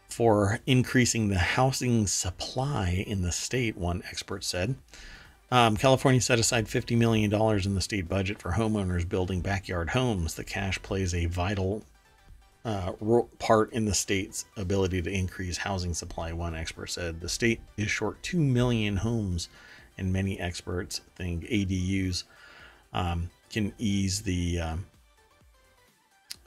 [0.10, 4.76] for increasing the housing supply in the state," one expert said.
[5.50, 10.34] Um, California set aside $50 million in the state budget for homeowners building backyard homes.
[10.34, 11.84] The cash plays a vital
[12.66, 12.94] uh,
[13.40, 17.22] part in the state's ability to increase housing supply, one expert said.
[17.22, 19.48] The state is short 2 million homes,
[19.98, 22.24] and many experts think ADUs
[22.94, 24.86] um, can ease the, um,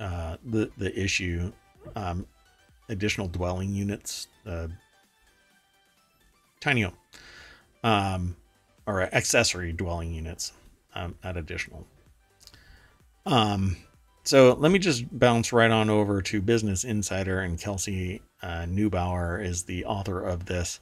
[0.01, 1.53] uh, the, the issue.
[1.95, 2.27] Um,
[2.89, 4.69] additional dwelling units, uh,
[6.61, 6.95] tiny home.
[7.83, 8.37] Um,
[8.87, 10.53] or accessory dwelling units
[10.95, 11.87] um, at additional.
[13.27, 13.77] Um,
[14.25, 19.45] so let me just bounce right on over to Business Insider, and Kelsey uh, Neubauer
[19.45, 20.81] is the author of this.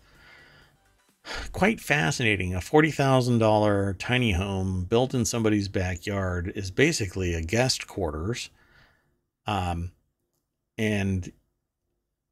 [1.53, 2.55] Quite fascinating.
[2.55, 8.51] A $40,000 tiny home built in somebody's backyard is basically a guest quarters.
[9.47, 9.93] Um,
[10.77, 11.33] and,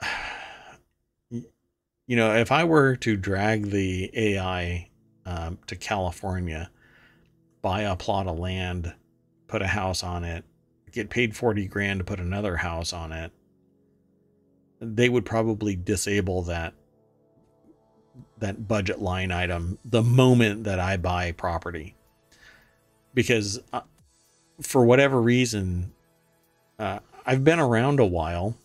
[1.30, 4.90] you know, if I were to drag the AI
[5.24, 6.70] um, to California,
[7.62, 8.92] buy a plot of land,
[9.46, 10.44] put a house on it,
[10.90, 13.32] get paid 40 grand to put another house on it,
[14.80, 16.74] they would probably disable that
[18.42, 21.94] that budget line item the moment that I buy property.
[23.14, 23.80] Because uh,
[24.60, 25.92] for whatever reason,
[26.78, 28.56] uh, I've been around a while.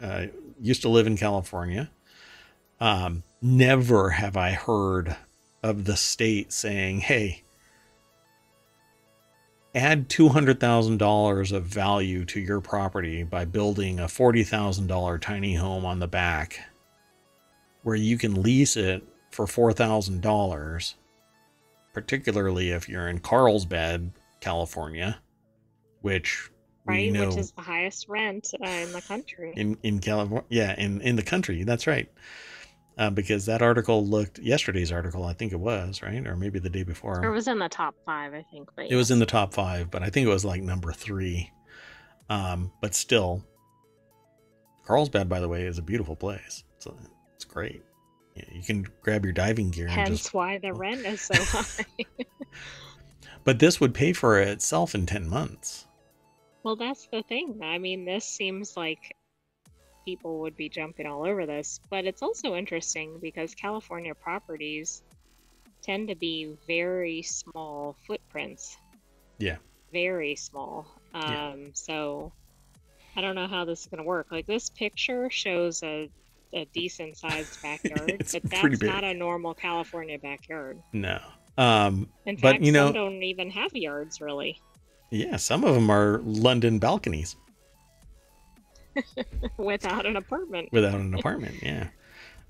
[0.00, 0.26] Uh,
[0.60, 1.90] used to live in California.
[2.80, 5.16] Um, never have I heard
[5.62, 7.42] of the state saying, hey,
[9.74, 16.06] add $200,000 of value to your property by building a $40,000 tiny home on the
[16.06, 16.60] back
[17.84, 20.94] where you can lease it for $4,000,
[21.92, 24.10] particularly if you're in Carlsbad,
[24.40, 25.18] California,
[26.00, 26.50] which
[26.84, 27.12] right?
[27.12, 29.52] know Which is the highest rent uh, in the country.
[29.56, 31.62] in in California, yeah, in in the country.
[31.64, 32.10] That's right.
[32.96, 36.70] Uh, because that article looked yesterday's article, I think it was right, or maybe the
[36.70, 37.24] day before.
[37.24, 38.68] It was in the top five, I think.
[38.76, 41.50] But It was in the top five, but I think it was like number three.
[42.30, 43.44] Um, but still,
[44.86, 46.62] Carlsbad, by the way, is a beautiful place.
[46.76, 46.86] It's
[47.44, 47.82] it's great.
[48.34, 50.34] Yeah, you can grab your diving gear and Hence just.
[50.34, 51.84] why the rent is so high.
[53.44, 55.86] But this would pay for itself in ten months.
[56.62, 57.60] well, that's the thing.
[57.62, 59.14] I mean, this seems like
[60.06, 65.02] people would be jumping all over this, but it's also interesting because California properties
[65.82, 68.76] tend to be very small footprints.
[69.38, 69.56] Yeah.
[69.92, 70.86] Very small.
[71.12, 71.54] Um, Yeah.
[71.74, 72.32] So
[73.16, 74.28] I don't know how this is going to work.
[74.30, 76.08] Like this picture shows a,
[76.54, 80.80] a decent sized backyard, but that's not a normal California backyard.
[80.92, 81.18] No.
[81.58, 84.60] Um, In But, fact, you know- some don't even have yards really
[85.10, 87.36] yeah, some of them are London balconies
[89.58, 90.68] without an apartment.
[90.72, 91.62] without an apartment.
[91.62, 91.88] Yeah.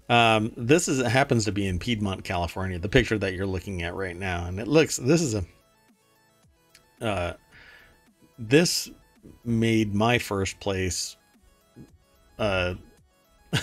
[0.09, 2.79] Um, this is happens to be in Piedmont, California.
[2.79, 4.97] The picture that you're looking at right now, and it looks.
[4.97, 5.45] This is a.
[7.01, 7.33] Uh,
[8.39, 8.91] this
[9.45, 11.17] made my first place.
[12.39, 12.75] Uh,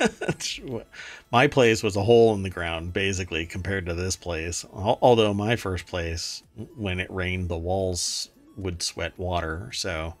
[1.32, 4.64] my place was a hole in the ground, basically, compared to this place.
[4.72, 6.42] Although my first place,
[6.76, 9.70] when it rained, the walls would sweat water.
[9.72, 10.14] So,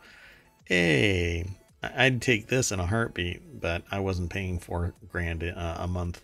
[0.64, 1.46] hey,
[1.82, 6.22] I'd take this in a heartbeat, but I wasn't paying four grand a, a month.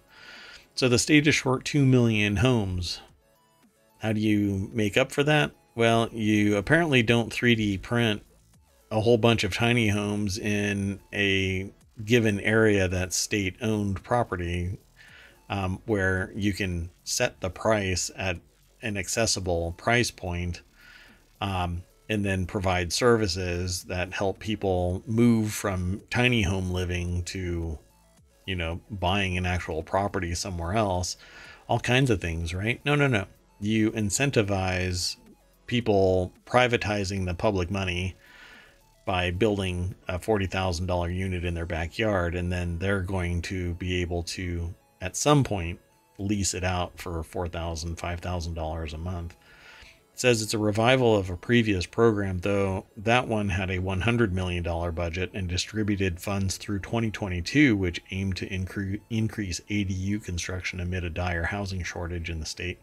[0.75, 3.01] So the state is short two million homes.
[3.99, 5.53] How do you make up for that?
[5.75, 8.23] Well, you apparently don't 3D print
[8.91, 11.71] a whole bunch of tiny homes in a
[12.05, 14.79] given area that's state owned property
[15.49, 18.39] um, where you can set the price at
[18.81, 20.63] an accessible price point
[21.41, 27.79] um, and then provide services that help people move from tiny home living to
[28.47, 31.17] you know buying an actual property somewhere else
[31.69, 32.81] all kinds of things right?
[32.85, 33.27] No no no.
[33.61, 35.17] You incentivize
[35.67, 38.17] people privatizing the public money
[39.05, 44.23] by building a $40,000 unit in their backyard and then they're going to be able
[44.23, 45.81] to at some point
[46.19, 49.37] lease it out for $4,000 $5,000 a month
[50.13, 54.31] it says it's a revival of a previous program, though that one had a $100
[54.31, 61.05] million budget and distributed funds through 2022, which aimed to incre- increase ADU construction amid
[61.05, 62.79] a dire housing shortage in the state.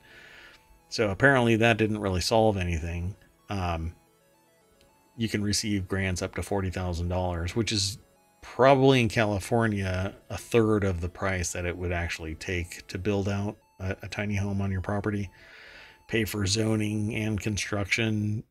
[0.90, 3.16] So apparently that didn't really solve anything.
[3.48, 3.94] Um,
[5.20, 7.98] you can receive grants up to $40,000, which is
[8.42, 13.28] probably in California a third of the price that it would actually take to build
[13.28, 15.30] out a, a tiny home on your property
[16.08, 18.46] pay for zoning and construction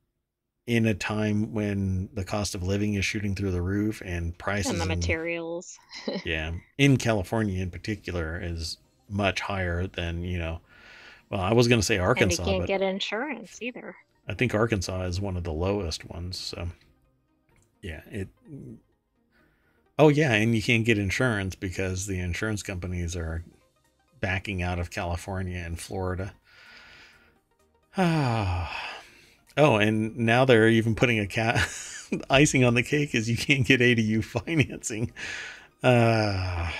[0.66, 4.70] in a time when the cost of living is shooting through the roof and prices
[4.72, 5.78] And the in- materials.
[6.24, 8.76] yeah in california in particular is
[9.08, 10.60] much higher than you know
[11.30, 13.96] well i was going to say Arkansas, and you can't but get insurance either.
[14.28, 16.68] I think arkansas is one of the lowest ones so
[17.82, 18.28] yeah it
[19.98, 23.44] oh yeah and you can't get insurance because the insurance companies are
[24.20, 26.34] backing out of california and florida
[27.98, 28.72] Ah.
[29.56, 31.56] oh, and now they're even putting a cat
[32.30, 35.12] icing on the cake is you can't get ADU financing.
[35.82, 36.70] Uh,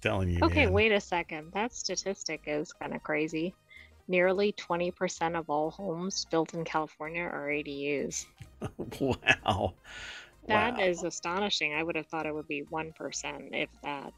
[0.00, 0.40] telling you.
[0.42, 0.72] Okay, man.
[0.72, 1.52] wait a second.
[1.52, 3.54] That statistic is kind of crazy.
[4.08, 8.26] Nearly 20% of all homes built in California are ADUs.
[9.00, 9.74] Wow.
[10.46, 10.84] That wow.
[10.84, 11.74] is astonishing.
[11.74, 12.92] I would have thought it would be 1%,
[13.52, 14.12] if that.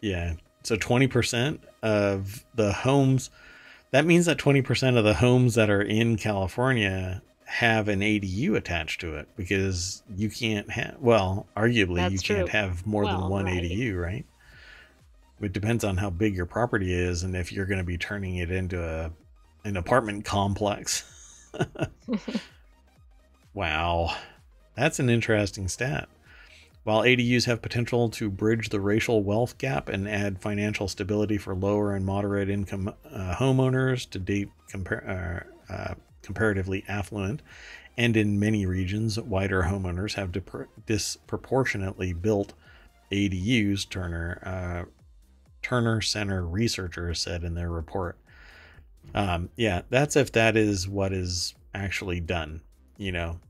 [0.00, 0.34] Yeah.
[0.62, 3.30] So 20% of the homes,
[3.92, 9.00] that means that 20% of the homes that are in California have an ADU attached
[9.00, 12.58] to it because you can't have, well, arguably, you That's can't true.
[12.58, 13.62] have more than one right.
[13.62, 14.26] ADU, right?
[15.40, 18.36] It depends on how big your property is and if you're going to be turning
[18.36, 19.10] it into a
[19.66, 21.02] an apartment complex.
[23.54, 24.14] wow.
[24.76, 26.08] That's an interesting stat.
[26.84, 31.52] While ADUs have potential to bridge the racial wealth gap and add financial stability for
[31.52, 35.08] lower and moderate income uh, homeowners to date compar-
[35.68, 37.42] uh, uh, comparatively affluent,
[37.96, 42.52] and in many regions, whiter homeowners have dipr- disproportionately built
[43.10, 43.88] ADUs.
[43.88, 44.84] Terner uh,
[45.66, 48.16] Terner Center researchers said in their report.
[49.16, 52.60] Um, yeah, that's if that is what is actually done.
[52.98, 53.40] You know,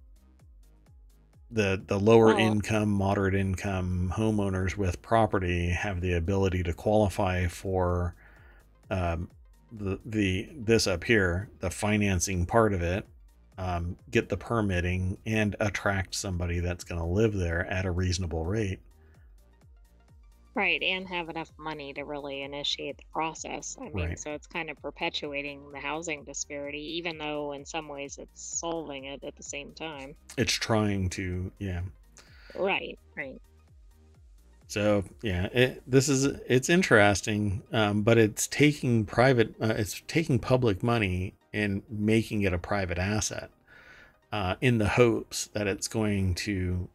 [1.50, 7.48] the the lower Well- income, moderate income homeowners with property have the ability to qualify
[7.48, 8.14] for
[8.90, 9.28] um,
[9.70, 13.06] the the this up here, the financing part of it,
[13.58, 18.46] um, get the permitting and attract somebody that's going to live there at a reasonable
[18.46, 18.80] rate.
[20.56, 23.76] Right, and have enough money to really initiate the process.
[23.78, 24.18] I mean, Right.
[24.18, 29.04] so it's kind of perpetuating the housing disparity, even though in some ways it's solving
[29.04, 30.16] it at the same time.
[30.38, 31.82] It's trying to, yeah.
[32.54, 33.38] Right, right.
[34.68, 40.38] So yeah, it, this is it's interesting, um, but it's taking private, uh, it's taking
[40.38, 43.50] public money and making it a private asset,
[44.32, 46.88] uh, in the hopes that it's going to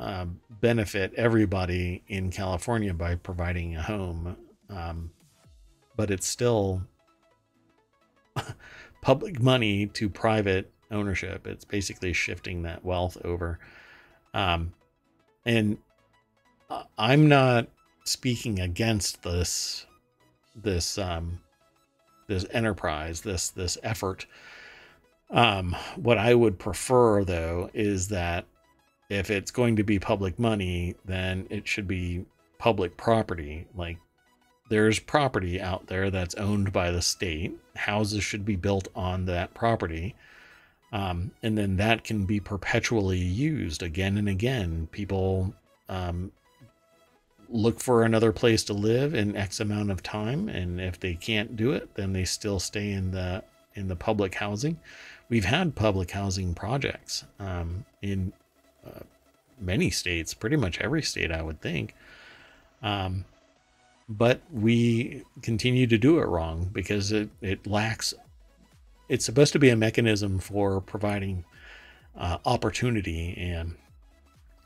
[0.00, 4.36] um, benefit everybody in California by providing a home.
[4.70, 5.10] Um,
[5.94, 6.82] but it's still
[9.02, 11.46] public money to private ownership.
[11.46, 13.58] It's basically shifting that wealth over.
[14.32, 14.72] Um,
[15.44, 15.76] and
[16.96, 17.68] I'm not
[18.04, 19.86] speaking against this
[20.56, 21.40] this um
[22.26, 24.26] this enterprise, this this effort.
[25.30, 28.46] Um what I would prefer though is that
[29.10, 32.24] if it's going to be public money, then it should be
[32.58, 33.66] public property.
[33.74, 33.98] Like
[34.70, 37.52] there's property out there that's owned by the state.
[37.74, 40.14] Houses should be built on that property.
[40.92, 44.88] Um, and then that can be perpetually used again and again.
[44.92, 45.54] People
[45.88, 46.30] um,
[47.48, 51.56] look for another place to live in X amount of time, and if they can't
[51.56, 53.42] do it, then they still stay in the
[53.74, 54.80] in the public housing.
[55.28, 58.32] We've had public housing projects um, in
[59.60, 61.94] many states, pretty much every state, I would think.
[62.82, 63.24] Um,
[64.08, 68.12] but we continue to do it wrong because it, it lacks.
[69.08, 71.44] It's supposed to be a mechanism for providing
[72.16, 73.76] uh, opportunity and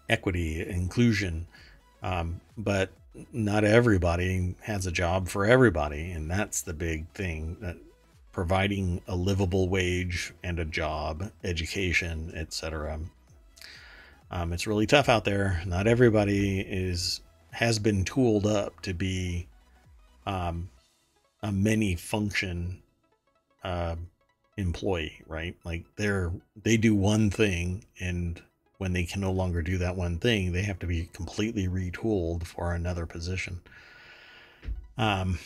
[0.08, 1.46] equity, inclusion,
[2.02, 2.90] um, but
[3.32, 7.56] not everybody has a job for everybody, and that's the big thing.
[7.60, 7.76] That
[8.32, 12.98] providing a livable wage and a job, education, etc.
[14.34, 15.62] Um, it's really tough out there.
[15.64, 17.20] Not everybody is
[17.52, 19.46] has been tooled up to be
[20.26, 20.68] um,
[21.40, 22.82] a many function
[23.62, 23.94] uh,
[24.56, 25.54] employee, right?
[25.64, 28.42] Like they're they do one thing, and
[28.78, 32.44] when they can no longer do that one thing, they have to be completely retooled
[32.44, 33.60] for another position.
[34.98, 35.38] Um.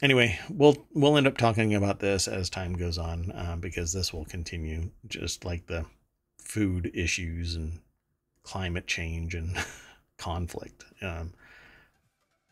[0.00, 4.14] Anyway, we'll we'll end up talking about this as time goes on uh, because this
[4.14, 5.84] will continue, just like the
[6.38, 7.80] food issues and
[8.44, 9.56] climate change and
[10.18, 10.84] conflict.
[11.02, 11.32] Um,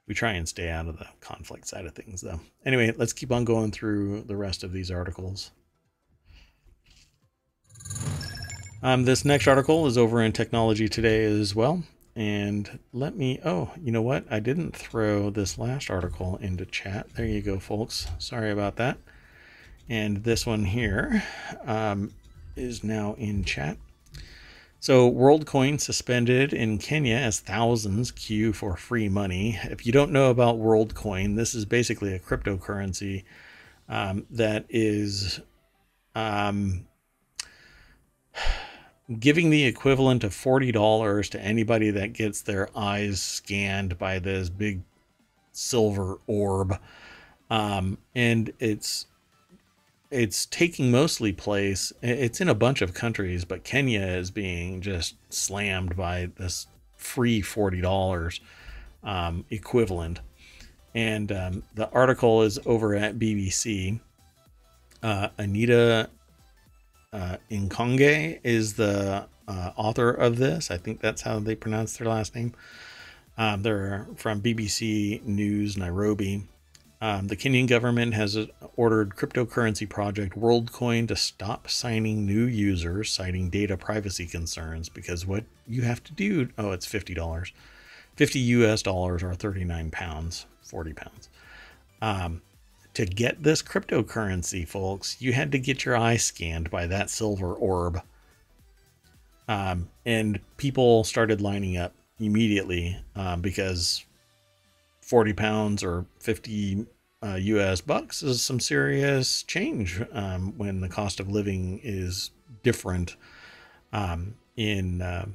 [0.08, 2.40] we try and stay out of the conflict side of things, though.
[2.66, 5.52] Anyway, let's keep on going through the rest of these articles.
[8.82, 11.84] Um, this next article is over in Technology Today as well.
[12.16, 14.24] And let me, oh, you know what?
[14.30, 17.14] I didn't throw this last article into chat.
[17.14, 18.08] There you go, folks.
[18.18, 18.98] Sorry about that.
[19.88, 21.22] And this one here
[21.64, 22.12] um,
[22.56, 23.76] is now in chat.
[24.82, 29.56] So, WorldCoin suspended in Kenya as thousands queue for free money.
[29.62, 33.22] If you don't know about WorldCoin, this is basically a cryptocurrency
[33.88, 35.38] um, that is
[36.16, 36.88] um,
[39.20, 44.82] giving the equivalent of $40 to anybody that gets their eyes scanned by this big
[45.52, 46.76] silver orb.
[47.50, 49.06] Um, and it's
[50.12, 55.14] it's taking mostly place it's in a bunch of countries but kenya is being just
[55.32, 56.66] slammed by this
[57.02, 58.40] free $40
[59.02, 60.20] um, equivalent.
[60.94, 64.00] And um, the article is over at bbc
[65.02, 66.08] uh, anita
[67.12, 70.70] uh, is the uh, author of this.
[70.70, 72.54] I think that's how they pronounce their last name.
[73.36, 76.46] Um, they're from bbc news nairobi
[77.02, 78.38] um, the Kenyan government has
[78.76, 84.88] ordered cryptocurrency project WorldCoin to stop signing new users, citing data privacy concerns.
[84.88, 87.52] Because what you have to do, oh, it's fifty dollars,
[88.14, 91.28] fifty US dollars or thirty nine pounds, forty pounds.
[92.00, 92.40] Um,
[92.94, 97.52] to get this cryptocurrency, folks, you had to get your eye scanned by that silver
[97.52, 98.00] orb.
[99.48, 104.04] Um, and people started lining up immediately um, because
[105.12, 106.86] 40 pounds or 50
[107.22, 112.30] uh, US bucks is some serious change um, when the cost of living is
[112.62, 113.16] different
[113.92, 115.26] um, in uh,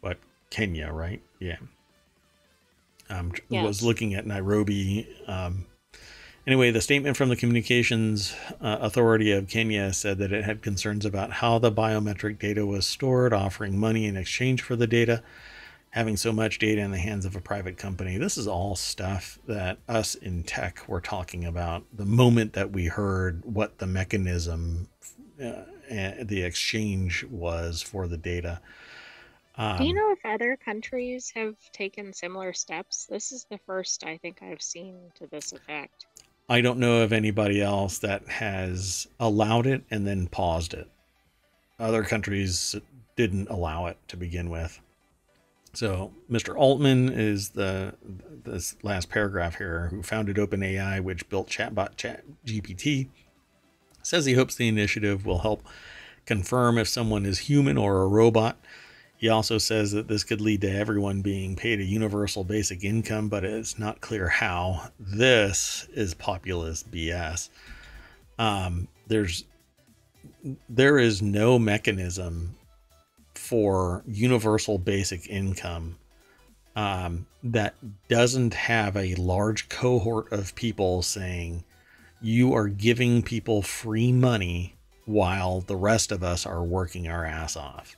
[0.00, 0.18] what
[0.50, 1.22] Kenya, right?
[1.38, 1.58] Yeah.
[3.10, 3.64] Um, Yes.
[3.64, 5.64] Was looking at Nairobi, um,
[6.48, 11.04] Anyway, the statement from the Communications uh, Authority of Kenya said that it had concerns
[11.04, 15.22] about how the biometric data was stored, offering money in exchange for the data,
[15.90, 18.18] having so much data in the hands of a private company.
[18.18, 22.86] This is all stuff that us in tech were talking about the moment that we
[22.86, 24.88] heard what the mechanism,
[25.42, 28.60] uh, the exchange was for the data.
[29.56, 33.06] Um, Do you know if other countries have taken similar steps?
[33.06, 36.06] This is the first I think I've seen to this effect.
[36.48, 40.88] I don't know of anybody else that has allowed it and then paused it.
[41.78, 42.76] Other countries
[43.16, 44.80] didn't allow it to begin with.
[45.74, 46.56] So Mr.
[46.56, 47.94] Altman is the
[48.44, 53.08] this last paragraph here, who founded OpenAI, which built chatbot Chat GPT,
[54.02, 55.62] says he hopes the initiative will help
[56.24, 58.58] confirm if someone is human or a robot
[59.18, 63.28] he also says that this could lead to everyone being paid a universal basic income,
[63.28, 64.90] but it's not clear how.
[64.98, 67.48] This is populist BS.
[68.38, 69.44] Um, there's
[70.68, 72.56] there is no mechanism
[73.48, 75.96] for universal basic income
[76.76, 77.74] um, that
[78.08, 81.64] doesn't have a large cohort of people saying
[82.20, 84.74] you are giving people free money
[85.06, 87.96] while the rest of us are working our ass off.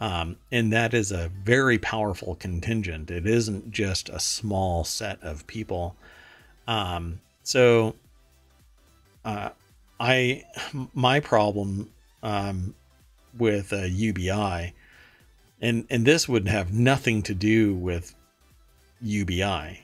[0.00, 3.10] Um, and that is a very powerful contingent.
[3.10, 5.96] It isn't just a small set of people.
[6.66, 7.94] Um, so,
[9.24, 9.48] uh,
[9.98, 10.44] I,
[10.92, 11.90] my problem
[12.22, 12.74] um,
[13.38, 14.74] with uh, UBI,
[15.60, 18.14] and and this would have nothing to do with
[19.00, 19.80] UBI.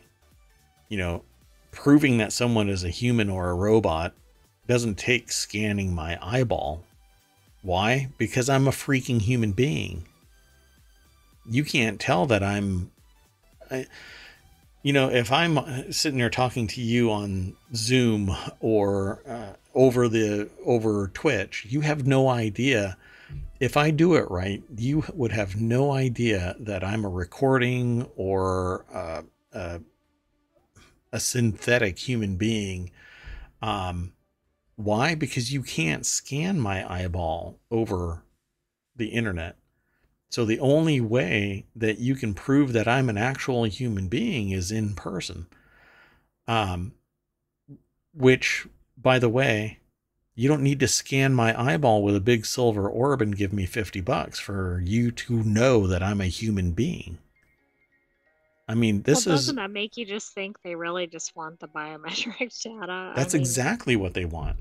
[0.89, 1.25] You know,
[1.71, 4.15] proving that someone is a human or a robot
[4.67, 6.85] doesn't take scanning my eyeball
[7.65, 8.11] why?
[8.19, 10.05] Because I'm a freaking human being.
[11.49, 12.91] You can't tell that I'm.
[13.71, 13.87] I,
[14.83, 20.51] you know, if I'm sitting here talking to you on Zoom or uh, over the
[20.67, 22.99] over Twitch, you have no idea.
[23.61, 28.85] If I do it right, you would have no idea that I'm a recording or
[28.93, 29.23] uh,
[29.53, 29.79] uh,
[31.13, 32.91] a synthetic human being.
[33.63, 34.13] Um,
[34.77, 35.15] why?
[35.15, 38.25] Because you can't scan my eyeball over
[38.97, 39.57] the internet.
[40.31, 44.73] So the only way that you can prove that I'm an actual human being is
[44.73, 45.47] in person.
[46.49, 46.93] Um,
[48.13, 48.67] which,
[48.97, 49.79] by the way,
[50.35, 53.67] you don't need to scan my eyeball with a big silver orb and give me
[53.67, 57.19] 50 bucks for you to know that I'm a human being.
[58.67, 59.41] I mean, this well, doesn't is.
[59.47, 63.13] Doesn't that make you just think they really just want the biometric data?
[63.15, 64.59] That's I mean, exactly what they want.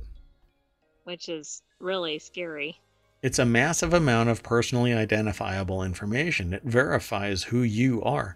[1.06, 2.80] Which is really scary.
[3.22, 6.54] It's a massive amount of personally identifiable information.
[6.54, 8.36] It verifies who you are.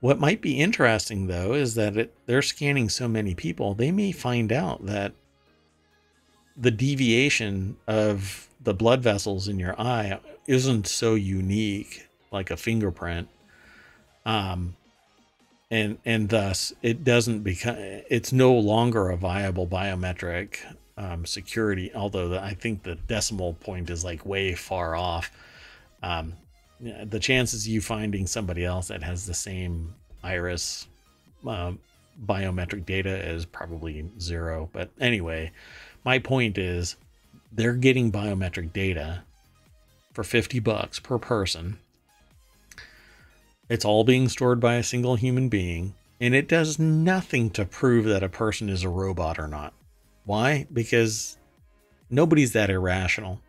[0.00, 4.12] What might be interesting, though, is that it, they're scanning so many people, they may
[4.12, 5.12] find out that
[6.56, 13.28] the deviation of the blood vessels in your eye isn't so unique like a fingerprint.
[14.24, 14.76] Um,
[15.70, 20.58] and and thus it doesn't become it's no longer a viable biometric
[20.96, 25.30] um, security although the, i think the decimal point is like way far off.
[26.02, 26.34] Um,
[26.78, 30.86] the chances you finding somebody else that has the same iris
[31.46, 31.72] uh,
[32.24, 35.50] biometric data is probably zero but anyway
[36.06, 36.96] my point is
[37.52, 39.24] they're getting biometric data
[40.14, 41.78] for 50 bucks per person
[43.68, 48.04] it's all being stored by a single human being, and it does nothing to prove
[48.04, 49.74] that a person is a robot or not.
[50.24, 50.66] Why?
[50.72, 51.36] Because
[52.08, 53.40] nobody's that irrational.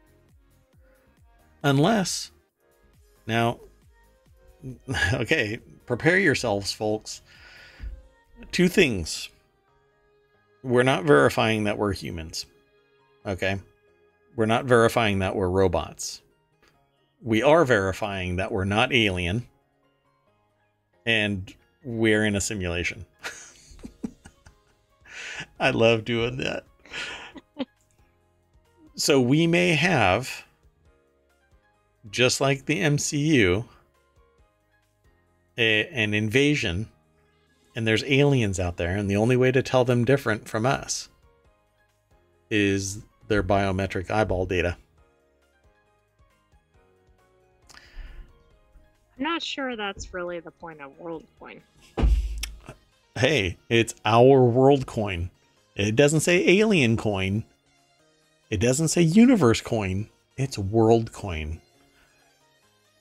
[1.63, 2.31] Unless,
[3.27, 3.59] now,
[5.13, 7.21] okay, prepare yourselves, folks.
[8.51, 9.29] Two things.
[10.67, 12.45] We're not verifying that we're humans.
[13.25, 13.57] Okay?
[14.35, 16.21] We're not verifying that we're robots.
[17.21, 19.47] We are verifying that we're not alien
[21.05, 21.53] and
[21.85, 23.05] we're in a simulation.
[25.59, 26.65] I love doing that.
[28.95, 30.43] so we may have,
[32.11, 33.63] just like the MCU,
[35.57, 36.89] a, an invasion,
[37.77, 41.09] and there's aliens out there, and the only way to tell them different from us
[42.49, 44.75] is their biometric eyeball data.
[49.15, 51.61] I'm not sure that's really the point of WorldCoin.
[53.15, 55.29] Hey, it's our WorldCoin.
[55.75, 57.43] It doesn't say Alien Coin.
[58.49, 60.09] It doesn't say Universe Coin.
[60.35, 61.59] It's WorldCoin.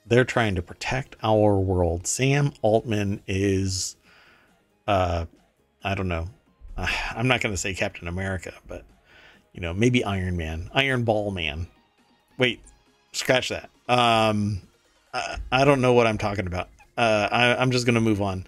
[0.05, 2.05] They're trying to protect our world.
[2.05, 3.96] Sam Altman is,
[4.87, 5.25] uh,
[5.83, 6.29] I don't know,
[6.77, 8.85] uh, I'm not going to say Captain America, but
[9.53, 11.67] you know, maybe Iron Man, Iron Ball Man.
[12.37, 12.61] Wait,
[13.11, 13.69] scratch that.
[13.89, 14.61] Um,
[15.13, 16.69] I, I don't know what I'm talking about.
[16.97, 18.45] Uh, I, I'm just going to move on.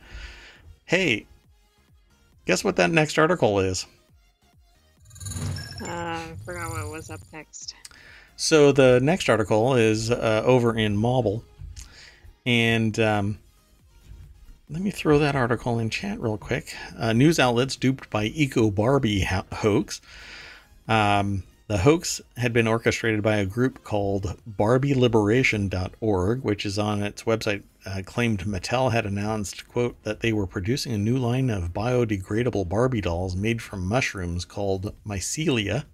[0.86, 1.26] Hey,
[2.46, 3.86] guess what that next article is?
[5.82, 7.76] Uh, I forgot what was up next.
[8.36, 11.44] So the next article is uh, over in Mobble,
[12.46, 13.40] and um,
[14.70, 16.76] let me throw that article in chat real quick.
[16.98, 20.00] Uh, news outlets duped by Eco Barbie ho- hoax.
[20.88, 27.24] Um, the hoax had been orchestrated by a group called BarbieLiberation.org, which is on its
[27.24, 27.64] website.
[27.86, 32.70] Uh, claimed Mattel had announced, quote, that they were producing a new line of biodegradable
[32.70, 35.86] Barbie dolls made from mushrooms called mycelia,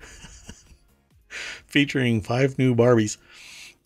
[1.66, 3.18] featuring five new Barbies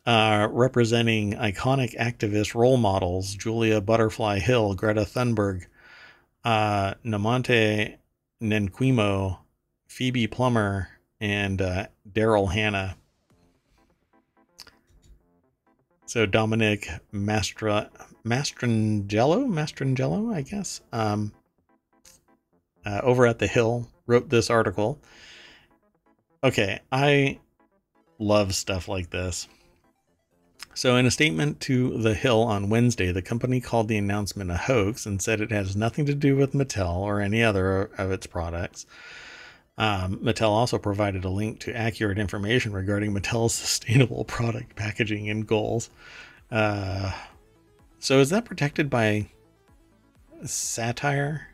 [0.07, 5.67] uh, representing iconic activist role models Julia Butterfly Hill, Greta Thunberg,
[6.45, 7.97] uh, Nemonte
[8.43, 9.39] Nenquimo,
[9.87, 10.89] Phoebe Plummer,
[11.21, 12.97] and uh, Daryl Hannah.
[16.07, 17.89] So Dominic Mastra
[18.25, 21.33] Mastrangelo, Mastrangelo, I guess, um,
[22.85, 24.99] uh, over at the Hill wrote this article.
[26.45, 27.39] Okay, I
[28.19, 29.49] love stuff like this.
[30.75, 34.57] So, in a statement to The Hill on Wednesday, the company called the announcement a
[34.57, 38.27] hoax and said it has nothing to do with Mattel or any other of its
[38.27, 38.87] products.
[39.77, 45.47] Um, Mattel also provided a link to accurate information regarding Mattel's sustainable product packaging and
[45.47, 45.91] goals.
[46.51, 47.13] Uh,
[47.99, 49.27] so, is that protected by
[50.47, 51.49] satire?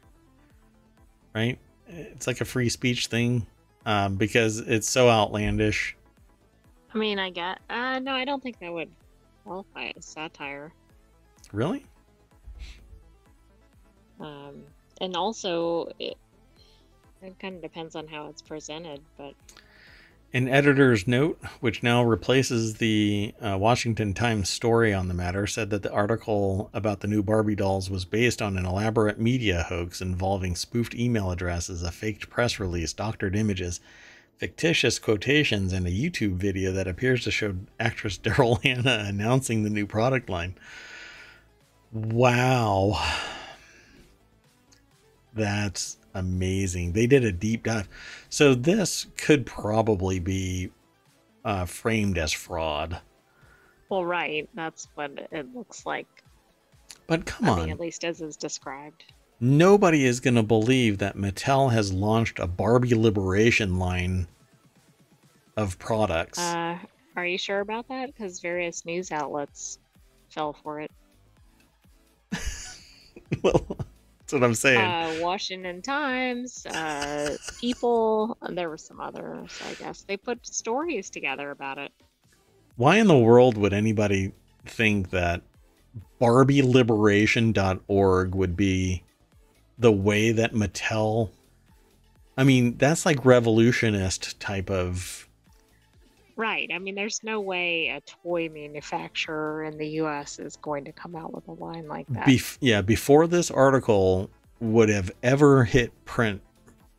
[1.34, 1.58] Right?
[1.88, 3.46] It's like a free speech thing
[3.84, 5.96] um, because it's so outlandish.
[6.94, 7.58] I mean, I get.
[7.68, 8.90] Uh, no, I don't think that would
[9.44, 10.72] qualify as satire.
[11.52, 11.86] Really?
[14.20, 14.62] Um,
[15.00, 16.16] and also, it,
[17.22, 19.34] it kind of depends on how it's presented, but.
[20.34, 25.70] An editor's note, which now replaces the uh, Washington Times story on the matter, said
[25.70, 30.02] that the article about the new Barbie dolls was based on an elaborate media hoax
[30.02, 33.80] involving spoofed email addresses, a faked press release, doctored images,
[34.38, 39.70] fictitious quotations, and a YouTube video that appears to show actress Daryl Hannah announcing the
[39.70, 40.54] new product line.
[41.92, 43.04] Wow.
[45.34, 46.92] That's amazing.
[46.92, 47.88] They did a deep dive.
[48.28, 50.70] So this could probably be
[51.44, 53.00] uh, framed as fraud.
[53.88, 54.48] Well, right.
[54.54, 56.06] That's what it looks like.
[57.06, 57.58] But come I on.
[57.60, 59.04] mean, at least as is described.
[59.40, 64.26] Nobody is going to believe that Mattel has launched a Barbie Liberation line
[65.56, 66.38] of products.
[66.38, 66.78] Uh,
[67.14, 68.12] are you sure about that?
[68.12, 69.78] Because various news outlets
[70.30, 70.90] fell for it.
[73.42, 73.64] well,
[74.18, 74.80] that's what I'm saying.
[74.80, 80.02] Uh, Washington Times, uh, People, and there were some others, I guess.
[80.02, 81.92] They put stories together about it.
[82.76, 84.32] Why in the world would anybody
[84.64, 85.42] think that
[86.20, 89.04] BarbieLiberation.org would be
[89.78, 91.30] the way that Mattel?
[92.36, 95.28] I mean, that's like revolutionist type of
[96.38, 96.70] Right.
[96.72, 100.38] I mean, there's no way a toy manufacturer in the U.S.
[100.38, 102.28] is going to come out with a line like that.
[102.28, 106.40] Bef- yeah, before this article would have ever hit print,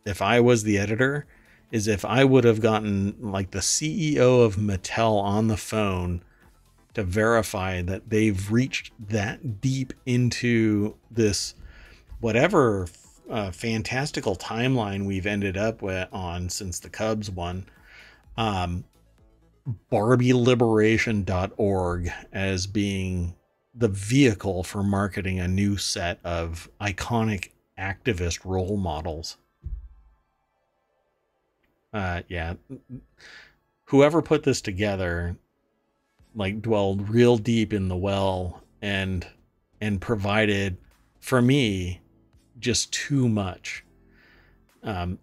[0.04, 1.26] if I was the editor,
[1.72, 6.22] is if I would have gotten like the CEO of Mattel on the phone
[6.96, 11.56] to verify that they've reached that deep into this
[12.20, 12.88] whatever
[13.30, 17.66] uh, fantastical timeline we've ended up with on since the Cubs won.
[18.37, 18.83] Um,
[19.91, 23.36] BarbieLiberation.org as being
[23.75, 29.37] the vehicle for marketing a new set of iconic activist role models.
[31.93, 32.55] Uh, yeah.
[33.86, 35.37] Whoever put this together,
[36.36, 39.25] like, dwelled real deep in the well and
[39.82, 40.78] and provided
[41.20, 42.01] for me
[42.60, 43.84] just too much.
[44.84, 45.20] Um,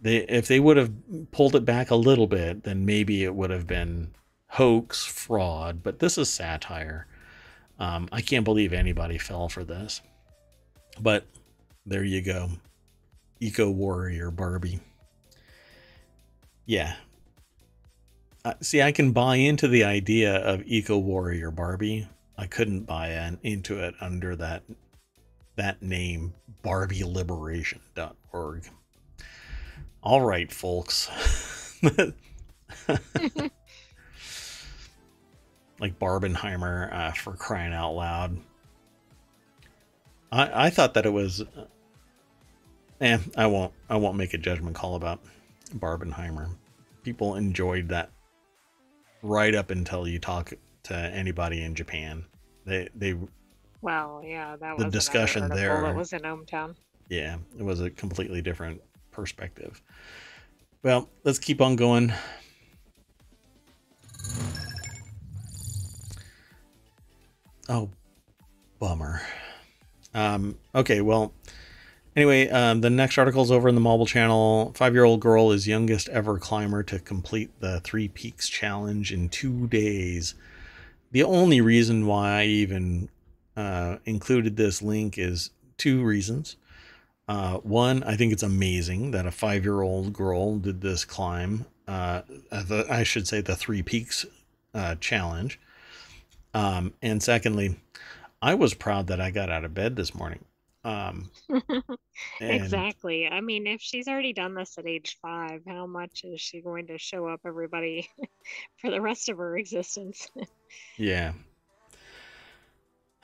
[0.00, 0.92] they if they would have
[1.30, 4.12] pulled it back a little bit, then maybe it would have been
[4.48, 5.82] hoax, fraud.
[5.82, 7.06] But this is satire.
[7.78, 10.02] Um, I can't believe anybody fell for this.
[11.00, 11.26] But
[11.86, 12.50] there you go,
[13.40, 14.80] eco warrior Barbie.
[16.66, 16.94] Yeah.
[18.44, 22.08] Uh, see, I can buy into the idea of eco warrior Barbie.
[22.38, 24.62] I couldn't buy in, into it under that
[25.60, 26.32] that name,
[26.64, 28.70] BarbieLiberation.org.
[30.02, 31.10] All right, folks.
[35.78, 38.38] like Barbenheimer uh, for crying out loud.
[40.32, 41.44] I, I thought that it was
[43.02, 43.74] eh, I won't.
[43.90, 45.20] I won't make a judgment call about
[45.74, 46.48] Barbenheimer.
[47.02, 48.08] People enjoyed that
[49.22, 50.54] right up until you talk
[50.84, 52.24] to anybody in Japan.
[52.64, 53.14] They they
[53.82, 56.76] Well, yeah, that was The was discussion there- That was in ohmTown.
[57.08, 58.80] yeah, it was a completely different
[59.10, 59.80] perspective.
[60.82, 62.12] Well, let's keep on going.
[67.68, 67.90] Oh,
[68.78, 69.20] bummer.
[70.14, 71.32] Um, okay, well,
[72.16, 74.72] anyway, um, the next article is over in the mobile channel.
[74.74, 79.28] Five year old girl is youngest ever climber to complete the Three Peaks Challenge in
[79.28, 80.34] two days.
[81.12, 83.08] The only reason why I even
[83.60, 86.56] uh, included this link is two reasons.
[87.28, 91.66] Uh, one, I think it's amazing that a five year old girl did this climb.
[91.86, 94.24] Uh, the, I should say the Three Peaks
[94.74, 95.60] uh, challenge.
[96.54, 97.76] Um, and secondly,
[98.42, 100.44] I was proud that I got out of bed this morning.
[100.82, 101.30] Um,
[102.40, 103.28] Exactly.
[103.28, 106.86] I mean, if she's already done this at age five, how much is she going
[106.88, 108.08] to show up everybody
[108.76, 110.28] for the rest of her existence?
[110.96, 111.32] Yeah.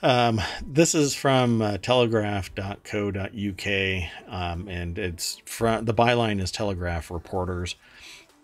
[0.02, 7.76] Um, this is from uh, telegraph.co.uk, um, and it's from the byline is Telegraph reporters.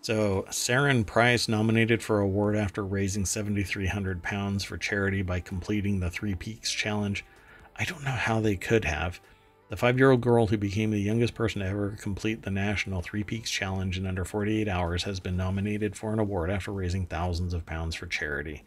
[0.01, 6.09] So, Saren Price nominated for award after raising 7,300 pounds for charity by completing the
[6.09, 7.23] Three Peaks Challenge.
[7.77, 9.21] I don't know how they could have.
[9.69, 13.03] The five year old girl who became the youngest person to ever complete the national
[13.03, 17.05] Three Peaks Challenge in under 48 hours has been nominated for an award after raising
[17.05, 18.63] thousands of pounds for charity.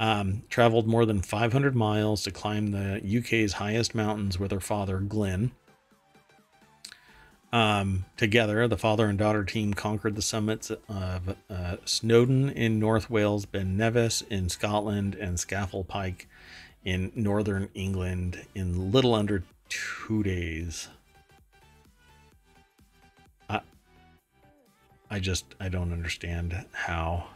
[0.00, 4.98] Um, traveled more than 500 miles to climb the UK's highest mountains with her father,
[4.98, 5.50] Glenn.
[7.52, 13.10] Um, together, the father and daughter team conquered the summits of uh, Snowdon in North
[13.10, 16.26] Wales, Ben Nevis in Scotland, and Scafell Pike
[16.82, 20.88] in northern England in little under two days.
[23.50, 23.60] I,
[25.10, 27.26] I just I don't understand how.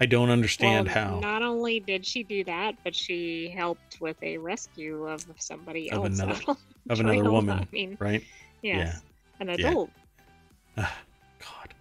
[0.00, 1.20] I don't understand Well, how.
[1.20, 6.04] Not only did she do that, but she helped with a rescue of somebody Of
[6.04, 6.18] else.
[6.20, 6.56] another- out on
[6.86, 8.22] the of another woman, I mean, right?
[8.62, 9.02] yes,
[9.40, 9.54] an Yeah.
[9.54, 9.90] adult.
[10.76, 10.96] Ah,
[11.40, 11.74] God.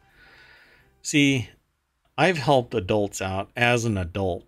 [1.04, 1.50] See,
[2.18, 4.44] I've helped adults out as an adult.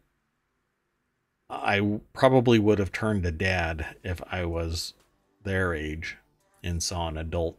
[1.52, 4.94] I probably would have turned to dad if I was
[5.44, 6.18] their age
[6.64, 7.58] and saw an adult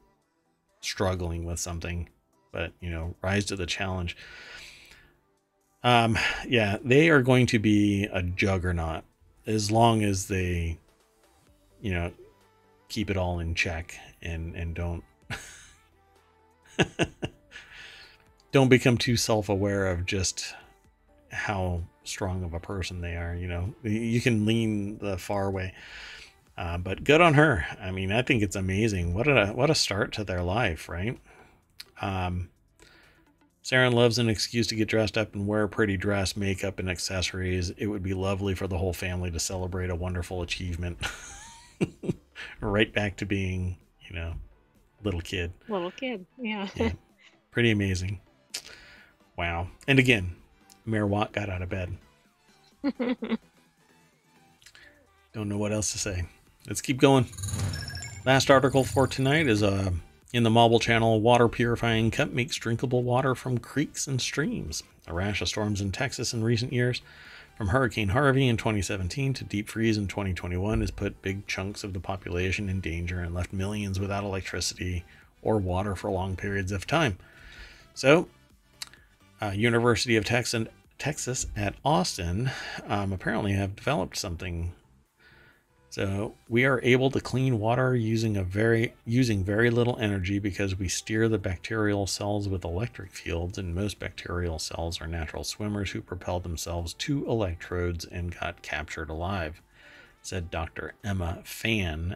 [0.81, 2.09] struggling with something,
[2.53, 4.16] but you know, rise to the challenge.
[5.82, 9.05] Um, yeah, they are going to be a juggernaut
[9.47, 10.78] as long as they,
[11.81, 12.12] you know,
[12.89, 15.05] keep it all in check and and don't
[18.52, 20.55] don't become too self-aware of just
[21.31, 23.73] how strong of a person they are you know?
[23.85, 25.73] You can lean the far way.
[26.59, 27.65] Uh, but good on her.
[27.81, 29.15] I mean i think it's amazing.
[29.15, 31.19] What a what a start to their life right?
[32.02, 32.51] Um
[33.62, 36.89] Saren loves an excuse to get dressed up and wear a pretty dress, makeup, and
[36.89, 37.70] accessories.
[37.70, 40.99] It would be lovely for the whole family to celebrate a wonderful achievement.
[42.61, 43.77] right back to being,
[44.09, 44.35] you know,
[45.05, 45.53] little kid.
[45.69, 46.24] Little kid.
[46.39, 46.69] Yeah.
[46.74, 46.93] Yeah.
[47.51, 48.20] Pretty amazing.
[49.37, 49.69] Wow.
[49.87, 50.37] And again,
[50.87, 51.97] Mayor Watt got out of bed.
[55.32, 56.24] Don't know what else to say.
[56.66, 57.27] Let's keep going.
[58.24, 59.91] Last article for tonight is uh,
[60.32, 61.20] in the Mobile Channel.
[61.20, 64.82] Water purifying cup makes drinkable water from creeks and streams.
[65.07, 67.02] A rash of storms in Texas in recent years,
[67.57, 71.93] from Hurricane Harvey in 2017 to deep freeze in 2021, has put big chunks of
[71.93, 75.05] the population in danger and left millions without electricity
[75.43, 77.19] or water for long periods of time.
[77.93, 78.28] So,
[79.43, 82.51] uh, University of Texas, Texas at Austin
[82.86, 84.73] um, apparently have developed something.
[85.91, 90.79] So we are able to clean water using a very using very little energy because
[90.79, 95.91] we steer the bacterial cells with electric fields, and most bacterial cells are natural swimmers
[95.91, 99.61] who propel themselves to electrodes and got captured alive,
[100.23, 100.95] said Dr.
[101.03, 102.15] Emma Fan,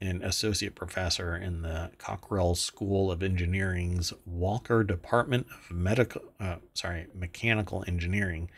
[0.00, 7.08] an associate professor in the Cockrell School of Engineering's Walker Department of Medical, uh, sorry,
[7.16, 8.48] Mechanical Engineering.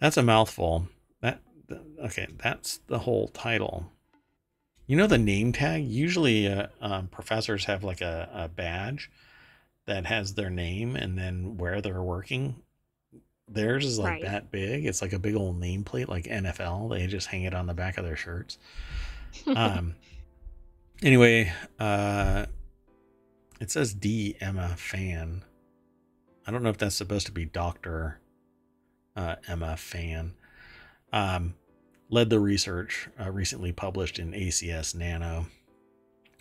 [0.00, 0.88] That's a mouthful.
[2.04, 2.26] Okay?
[2.42, 3.92] That's the whole title.
[4.86, 5.84] You know the name tag.
[5.86, 9.10] Usually, uh, um, professors have like a, a badge
[9.86, 12.56] that has their name and then where they're working.
[13.48, 14.22] Theirs is like Right.
[14.22, 14.86] that big.
[14.86, 16.90] It's like a big old nameplate, like NFL.
[16.90, 18.58] They just hang it on the back of their shirts.
[19.46, 19.94] Um.
[21.02, 22.44] Anyway, uh,
[23.58, 25.42] it says D Emma Fan.
[26.46, 28.20] I don't know if that's supposed to be Doctor
[29.16, 30.34] uh, Emma Fan.
[31.10, 31.54] Um,
[32.10, 35.46] led the research uh, recently published in ACS Nano.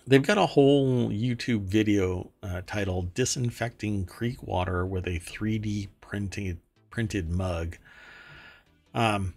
[0.07, 6.59] they've got a whole YouTube video uh, titled "Disinfecting Creek Water with a 3D printed
[6.89, 7.77] printed mug."
[8.93, 9.35] Um,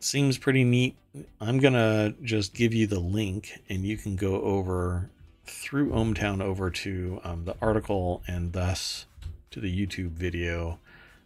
[0.00, 0.96] seems pretty neat.
[1.40, 5.10] I'm gonna just give you the link, and you can go over
[5.44, 9.06] through ohmTown over to um, the article and thus
[9.50, 10.78] to the YouTube video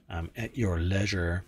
[0.09, 1.45] um, at your leisure.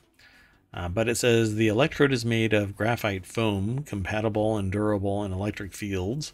[0.74, 5.32] Uh, but it says the electrode is made of graphite foam, compatible and durable in
[5.32, 6.32] electric fields,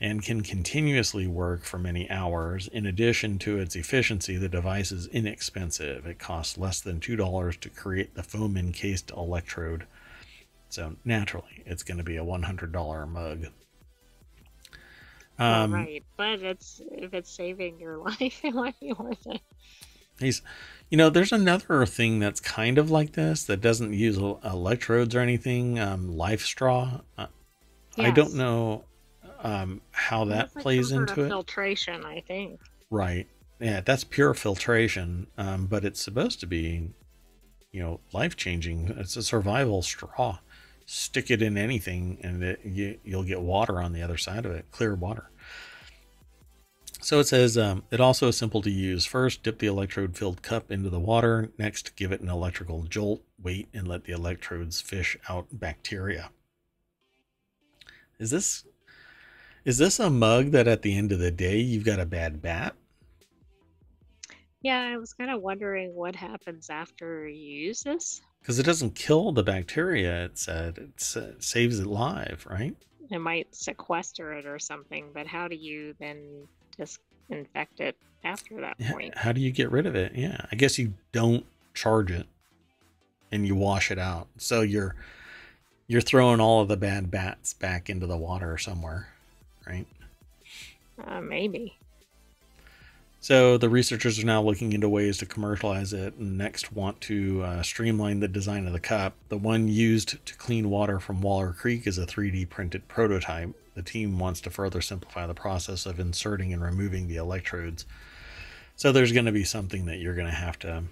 [0.00, 2.68] and can continuously work for many hours.
[2.68, 6.06] In addition to its efficiency, the device is inexpensive.
[6.06, 9.86] It costs less than $2 to create the foam encased electrode.
[10.68, 13.46] So naturally, it's going to be a $100 mug.
[15.38, 19.40] Um, right, but it's if it's saving your life, it might be worth it.
[20.18, 20.42] He's,
[20.90, 25.20] you know, there's another thing that's kind of like this that doesn't use electrodes or
[25.20, 25.78] anything.
[25.78, 27.02] Um, LifeStraw.
[27.18, 27.26] Uh,
[27.96, 28.06] yes.
[28.06, 28.84] I don't know
[29.40, 31.28] um, how that plays into it.
[31.28, 32.60] Filtration, I think.
[32.90, 33.26] Right.
[33.60, 36.90] Yeah, that's pure filtration, um, but it's supposed to be,
[37.72, 38.94] you know, life changing.
[38.98, 40.38] It's a survival straw
[40.86, 44.52] stick it in anything and it, you, will get water on the other side of
[44.52, 45.30] it, clear water.
[47.04, 49.04] So it says um, it also is simple to use.
[49.04, 51.50] First, dip the electrode filled cup into the water.
[51.58, 56.30] Next, give it an electrical jolt, wait, and let the electrodes fish out bacteria.
[58.18, 58.64] Is this
[59.66, 62.40] is this a mug that at the end of the day you've got a bad
[62.40, 62.74] bat?
[64.62, 68.94] Yeah, I was kind of wondering what happens after you use this because it doesn't
[68.94, 70.24] kill the bacteria.
[70.24, 72.74] It said it uh, saves it live, right?
[73.10, 78.78] It might sequester it or something, but how do you then disinfect it after that
[78.78, 79.16] point?
[79.16, 80.12] How do you get rid of it?
[80.14, 81.44] Yeah, I guess you don't
[81.74, 82.26] charge it
[83.32, 84.28] and you wash it out.
[84.38, 84.94] So you're
[85.86, 89.08] you're throwing all of the bad bats back into the water somewhere,
[89.66, 89.86] right?
[91.06, 91.76] Uh, maybe.
[93.20, 97.42] So the researchers are now looking into ways to commercialize it and next want to
[97.42, 99.14] uh, streamline the design of the cup.
[99.30, 103.54] The one used to clean water from Waller Creek is a 3D printed prototype.
[103.74, 107.86] The team wants to further simplify the process of inserting and removing the electrodes.
[108.76, 110.84] So there's going to be something that you're going to have to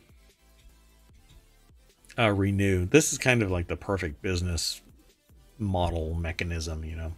[2.19, 2.87] uh, renew.
[2.87, 4.81] This is kind of like the perfect business
[5.59, 7.13] model mechanism, you know.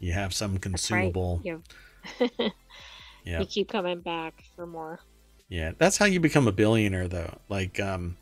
[0.00, 1.42] You have some consumable.
[1.44, 2.52] Right.
[3.24, 3.40] Yeah.
[3.40, 5.00] You keep coming back for more.
[5.48, 7.38] Yeah, that's how you become a billionaire though.
[7.48, 8.16] Like um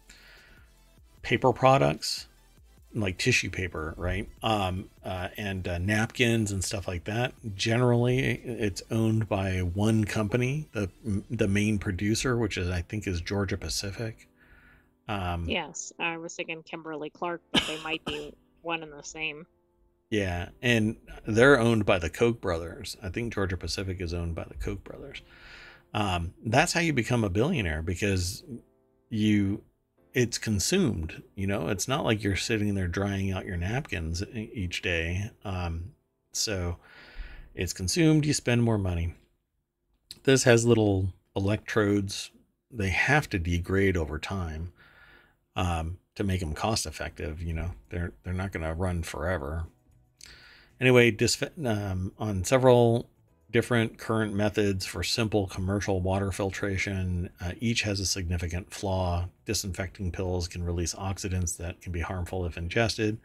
[1.23, 2.27] paper products,
[2.95, 4.29] like tissue paper, right?
[4.43, 7.35] Um uh, and uh, napkins and stuff like that.
[7.55, 10.91] Generally, it's owned by one company, the
[11.31, 14.29] the main producer, which is I think is Georgia Pacific.
[15.09, 19.47] Um, yes, I was thinking Kimberly Clark, but they might be one and the same.
[20.11, 20.97] Yeah, and
[21.27, 22.97] they're owned by the Koch brothers.
[23.03, 25.23] I think Georgia Pacific is owned by the Koch brothers.
[25.95, 28.45] Um, that's how you become a billionaire because
[29.09, 29.63] you
[30.13, 31.23] it's consumed.
[31.35, 35.31] You know, it's not like you're sitting there drying out your napkins each day.
[35.45, 35.93] Um,
[36.33, 36.77] so
[37.55, 38.27] it's consumed.
[38.27, 39.15] You spend more money.
[40.25, 42.31] This has little electrodes.
[42.71, 44.73] They have to degrade over time
[45.57, 47.43] um, to make them cost effective.
[47.43, 49.67] You know, they're they're not going to run forever
[50.81, 51.15] Anyway,
[51.67, 53.11] um, on several
[53.51, 59.29] different current methods for simple commercial water filtration, uh, each has a significant flaw.
[59.45, 63.19] Disinfecting pills can release oxidants that can be harmful if ingested.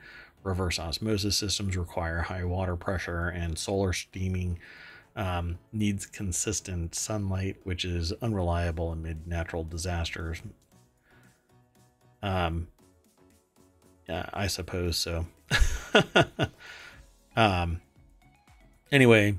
[0.43, 4.59] Reverse osmosis systems require high water pressure, and solar steaming
[5.15, 10.41] um, needs consistent sunlight, which is unreliable amid natural disasters.
[12.21, 12.67] Um,
[14.07, 15.25] yeah, I suppose so.
[17.35, 17.81] Um,
[18.91, 19.35] anyway,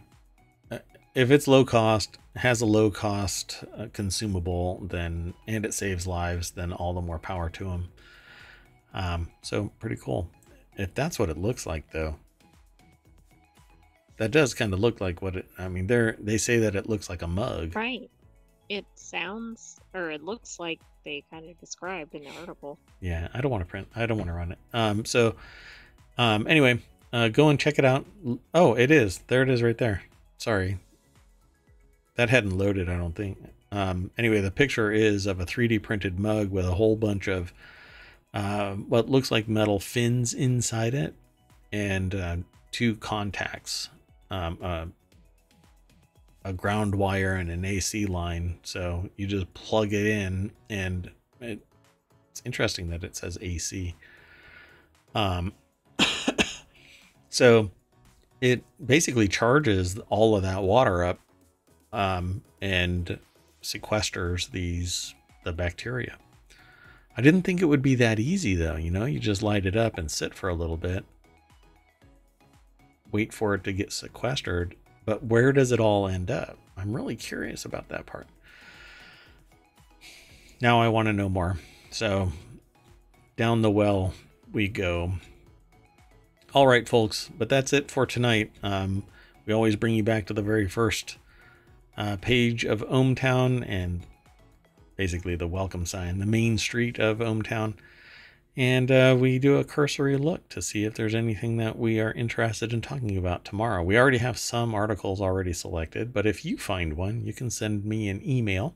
[1.16, 6.51] if it's low cost, has a low cost uh, consumable, then and it saves lives,
[6.51, 7.88] then all the more power to them.
[8.93, 10.30] Um, so pretty cool.
[10.76, 12.16] If that's what it looks like, though,
[14.18, 15.47] that does kind of look like what it.
[15.59, 18.10] I mean, they're they say that it looks like a mug, right?
[18.68, 22.78] It sounds or it looks like they kind of described in the article.
[23.01, 23.88] Yeah, I don't want to print.
[23.97, 24.59] I don't want to run it.
[24.74, 25.36] Um, so,
[26.18, 28.05] um, anyway, uh, go and check it out.
[28.52, 29.20] Oh, it is.
[29.28, 30.02] There it is right there.
[30.36, 30.78] Sorry.
[32.16, 33.38] That hadn't loaded, I don't think.
[33.72, 37.52] Um, anyway, the picture is of a 3D printed mug with a whole bunch of
[38.32, 41.14] uh, what looks like metal fins inside it
[41.72, 42.36] and uh,
[42.70, 43.88] two contacts
[44.30, 44.86] um, uh,
[46.44, 48.59] a ground wire and an AC line.
[48.62, 51.10] So you just plug it in, and
[51.40, 51.60] it,
[52.30, 53.94] it's interesting that it says AC.
[55.14, 55.52] Um,
[57.30, 57.70] so
[58.40, 61.18] it basically charges all of that water up
[61.97, 63.18] um, and
[63.62, 65.14] sequesters these
[65.44, 66.18] the bacteria.
[67.16, 69.77] I didn't think it would be that easy though, you know, you just light it
[69.77, 71.05] up and sit for a little bit.
[73.10, 76.59] Wait for it to get sequestered, but where does it all end up?
[76.77, 78.27] I'm really curious about that part.
[80.60, 81.59] Now I want to know more.
[81.90, 82.31] So
[83.36, 84.12] down the well
[84.52, 85.14] we go.
[86.52, 88.52] All right, folks, but that's it for tonight.
[88.62, 89.05] Um,
[89.47, 91.16] we always bring you back to the very first
[91.97, 94.02] uh, page of ohmTown and
[94.97, 97.74] basically the welcome sign, the main street of ohmTown.
[98.56, 102.12] And uh, we do a cursory look to see if there's anything that we are
[102.12, 103.82] interested in talking about tomorrow.
[103.82, 107.85] We already have some articles already selected, but if you find one, you can send
[107.85, 108.74] me an email,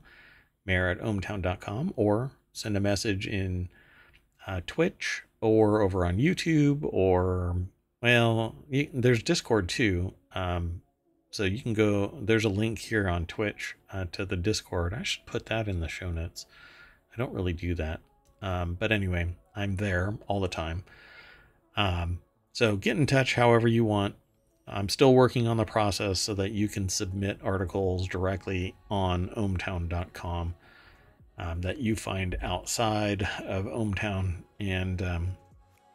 [0.67, 3.69] mayor at ohmtown.com, or send a message in
[4.45, 7.55] uh, Twitch or over on YouTube or,
[8.03, 10.13] well, you, there's Discord too.
[10.35, 10.83] Um,
[11.31, 14.93] so you can go, there's a link here on Twitch uh, to the Discord.
[14.93, 16.45] I should put that in the show notes.
[17.13, 18.01] I don't really do that.
[18.41, 20.83] Um, but anyway, I'm there all the time.
[21.77, 22.19] Um,
[22.51, 24.15] so get in touch however you want.
[24.67, 30.55] I'm still working on the process so that you can submit articles directly on ohmtown.com
[31.37, 35.37] um, that you find outside of ohmTown and um,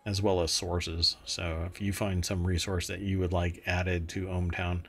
[0.04, 1.16] as well as sources.
[1.24, 4.82] So if you find some resource that you would like added to ohmTown,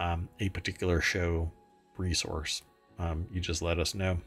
[0.00, 1.52] um, a particular show
[1.96, 2.62] resource,
[2.98, 4.18] um, you just let us know.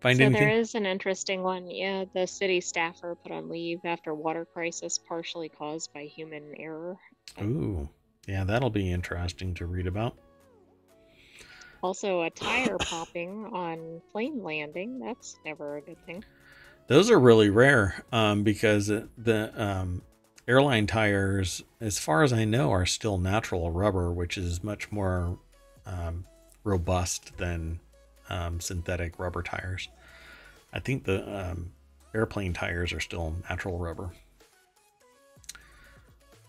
[0.00, 0.42] Find so anything?
[0.42, 1.68] there is an interesting one.
[1.68, 6.96] Yeah, the city staffer put on leave after water crisis partially caused by human error.
[7.40, 7.88] Ooh,
[8.26, 10.16] yeah, that'll be interesting to read about.
[11.82, 15.00] Also, a tire popping on plane landing.
[15.00, 16.24] That's never a good thing.
[16.86, 20.02] Those are really rare um, because the um,
[20.48, 25.38] airline tires, as far as I know, are still natural rubber, which is much more
[25.84, 26.24] um,
[26.64, 27.80] robust than
[28.30, 29.88] um, synthetic rubber tires.
[30.72, 31.72] I think the um,
[32.14, 34.10] airplane tires are still natural rubber.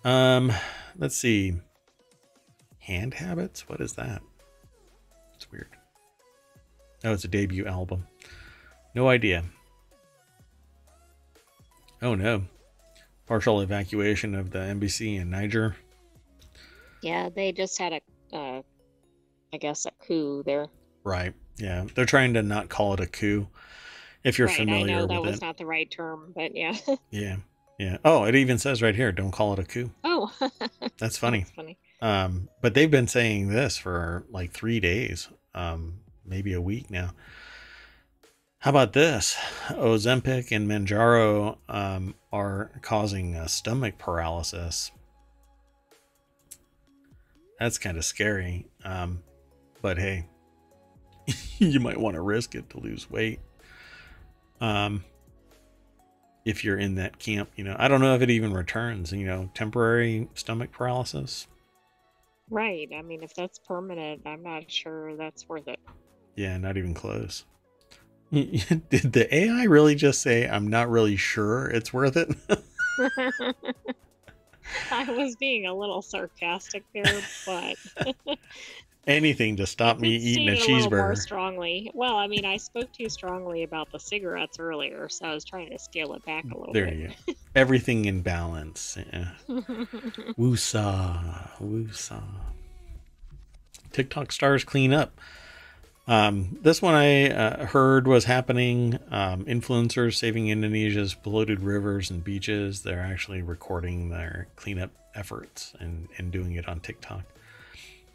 [0.05, 0.53] Um,
[0.97, 1.55] let's see.
[2.80, 3.67] Hand habits?
[3.67, 4.21] What is that?
[5.35, 5.69] It's weird.
[7.03, 8.07] Oh, it's a debut album.
[8.95, 9.43] No idea.
[12.01, 12.45] Oh no
[13.30, 15.76] partial evacuation of the embassy in Niger.
[17.03, 18.61] Yeah, they just had a, uh,
[19.53, 20.65] I guess, a coup there.
[21.03, 21.35] Right.
[21.57, 23.47] Yeah, they're trying to not call it a coup.
[24.23, 25.41] If you're familiar, right, familiar I know that was it.
[25.43, 26.76] not the right term, but yeah.
[27.11, 27.35] yeah.
[27.77, 27.97] Yeah.
[28.03, 29.91] Oh, it even says right here, don't call it a coup.
[30.03, 30.34] Oh.
[30.97, 31.41] That's funny.
[31.41, 31.77] That's funny.
[32.01, 37.11] Um, but they've been saying this for like three days, um, maybe a week now.
[38.60, 39.38] How about this?
[39.69, 44.91] Ozempic and Mounjaro um, are causing uh, stomach paralysis.
[47.57, 48.68] That's kind of scary.
[48.84, 49.23] Um,
[49.81, 50.26] but hey,
[51.57, 53.40] you might want to risk it to lose weight.
[54.60, 55.06] Um,
[56.44, 59.26] if you're in that camp, you know, I don't know if it even returns, you
[59.26, 61.48] know, temporary stomach paralysis.
[62.49, 62.90] Right.
[62.94, 65.80] I mean, if that's permanent, I'm not sure that's worth it.
[66.36, 67.45] Yeah, not even close.
[68.31, 72.30] Did the AI really just say, I'm not really sure it's worth it?
[74.91, 77.76] I was being a little sarcastic there, but
[79.07, 80.91] anything to stop me eating a cheeseburger.
[80.91, 81.89] More strongly.
[81.95, 85.72] Well, I mean, I spoke too strongly about the cigarettes earlier, so I was trying
[85.72, 86.95] to scale it back a little there bit.
[86.97, 87.34] you go.
[87.56, 88.95] Everything in balance.
[89.11, 89.30] Yeah.
[90.38, 91.49] Woosah.
[91.60, 92.23] Woosah.
[93.91, 95.19] TikTok stars clean up.
[96.10, 98.98] Um, this one I uh, heard was happening.
[99.11, 102.81] Um, influencers saving Indonesia's polluted rivers and beaches.
[102.81, 107.22] They're actually recording their cleanup efforts and, and doing it on TikTok.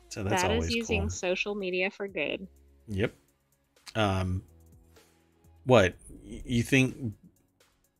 [0.08, 1.10] So that's that always is using cool.
[1.10, 2.48] social media for good.
[2.88, 3.14] Yep.
[3.94, 4.42] Um,
[5.64, 7.14] what you think?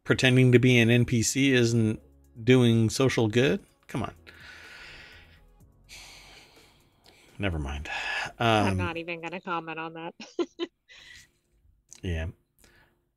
[0.03, 2.01] Pretending to be an NPC isn't
[2.43, 3.61] doing social good?
[3.87, 4.13] Come on.
[7.39, 7.89] Never mind.
[8.39, 10.15] Um, I'm not even going to comment on that.
[12.03, 12.27] yeah.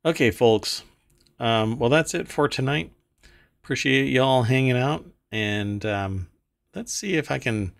[0.04, 0.82] Okay, folks.
[1.38, 2.92] Um, well, that's it for tonight.
[3.62, 5.04] Appreciate y'all hanging out.
[5.30, 6.28] And um,
[6.74, 7.72] let's see if I can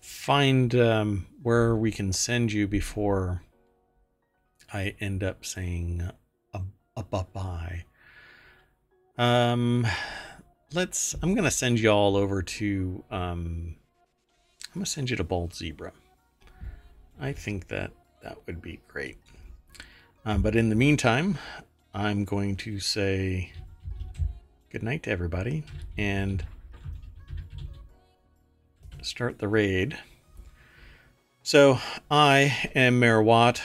[0.00, 3.42] find um, where we can send you before
[4.72, 6.08] I end up saying
[6.54, 6.60] a,
[6.96, 7.84] a bye bye.
[9.18, 9.86] Um,
[10.72, 11.14] let's.
[11.22, 13.04] I'm gonna send you all over to.
[13.10, 13.76] Um,
[14.76, 15.90] I'm gonna send you to Bald Zebra.
[17.18, 17.92] I think that
[18.22, 19.16] that would be great.
[20.26, 21.38] Um, but in the meantime,
[21.94, 23.54] I'm going to say
[24.68, 25.64] good night to everybody
[25.96, 26.44] and
[29.00, 29.96] start the raid.
[31.42, 31.78] So
[32.10, 33.62] I am Mayor Watt.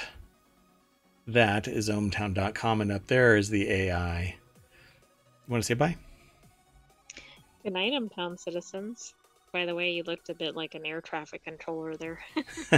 [1.28, 4.36] That is ohmtown.com, and up there is the AI.
[5.46, 5.98] You want to say bye?
[7.64, 9.14] Good night, Town citizens.
[9.54, 12.20] By the way, you looked a bit like an air traffic controller there.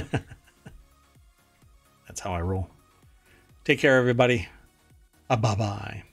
[2.08, 2.70] That's how I roll.
[3.64, 4.48] Take care, everybody.
[5.30, 6.04] Uh, bye bye.